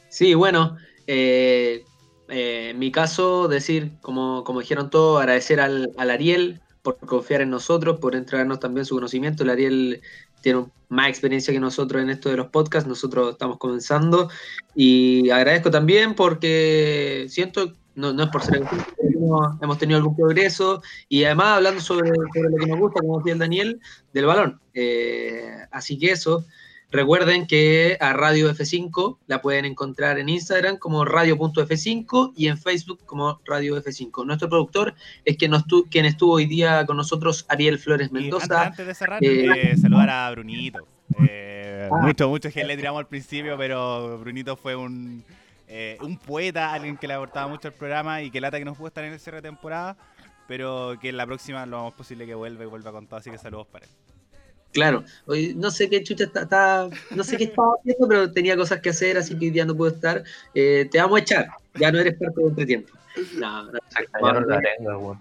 [0.10, 0.78] Sí, bueno,
[1.08, 1.84] eh,
[2.30, 6.62] eh, en mi caso, decir, como, como dijeron todos, agradecer al, al Ariel
[6.98, 9.44] por confiar en nosotros, por entregarnos también su conocimiento.
[9.44, 10.02] El Ariel
[10.42, 14.30] tiene más experiencia que nosotros en esto de los podcasts, nosotros estamos comenzando
[14.76, 18.64] y agradezco también porque siento, no, no es por ser
[19.62, 23.40] hemos tenido algún progreso y además hablando sobre, lo que nos gusta, como decía el
[23.40, 23.80] Daniel,
[24.14, 24.60] del balón.
[24.74, 26.46] Eh, así que eso,
[26.92, 33.02] Recuerden que a Radio F5 la pueden encontrar en Instagram como radio.f5 y en Facebook
[33.06, 34.26] como Radio F5.
[34.26, 35.54] Nuestro productor es quien,
[35.92, 38.64] quien estuvo hoy día con nosotros, Ariel Flores Mendoza.
[38.64, 40.88] Antes, de cerrar, eh, saludar a Brunito.
[41.28, 41.98] Eh, ah.
[42.02, 45.24] Mucho, mucho que le tiramos al principio, pero Brunito fue un,
[45.68, 48.76] eh, un poeta, alguien que le aportaba mucho al programa y que lata que nos
[48.76, 49.96] pudo estar en el cierre de temporada,
[50.48, 53.30] pero que en la próxima lo más posible que vuelva y vuelva con todo, así
[53.30, 53.92] que saludos para él.
[54.72, 58.82] Claro, hoy no sé qué chucha está, no sé qué estaba haciendo, pero tenía cosas
[58.82, 60.24] que hacer, así que ya no puedo estar.
[60.54, 62.94] Eh, te vamos a echar, ya no eres parte de entretiempo.
[63.38, 63.72] No, no,
[64.82, 65.20] no,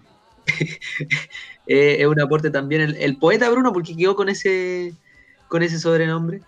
[1.66, 4.94] eh, es un aporte también el, poeta Bruno, porque quedó con ese,
[5.48, 6.42] con ese sobrenombre.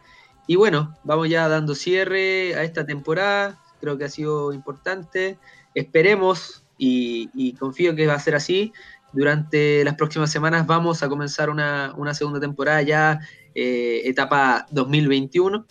[0.47, 5.39] Y bueno, vamos ya dando cierre a esta temporada, creo que ha sido importante.
[5.74, 8.72] Esperemos y, y confío que va a ser así
[9.12, 13.20] durante las próximas semanas vamos a comenzar una, segunda temporada ya,
[13.55, 15.66] eh, etapa 2021.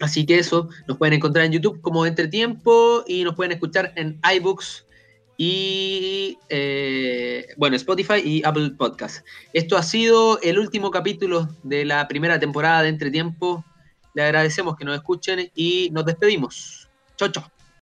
[0.00, 4.18] Así que eso, nos pueden encontrar en YouTube como Entretiempo y nos pueden escuchar en
[4.36, 4.86] iBooks
[5.36, 9.24] y, eh, bueno, Spotify y Apple Podcast.
[9.52, 13.64] Esto ha sido el último capítulo de la primera temporada de Entretiempo.
[14.14, 16.88] Le agradecemos que nos escuchen y nos despedimos.
[17.16, 17.59] Chau, chau.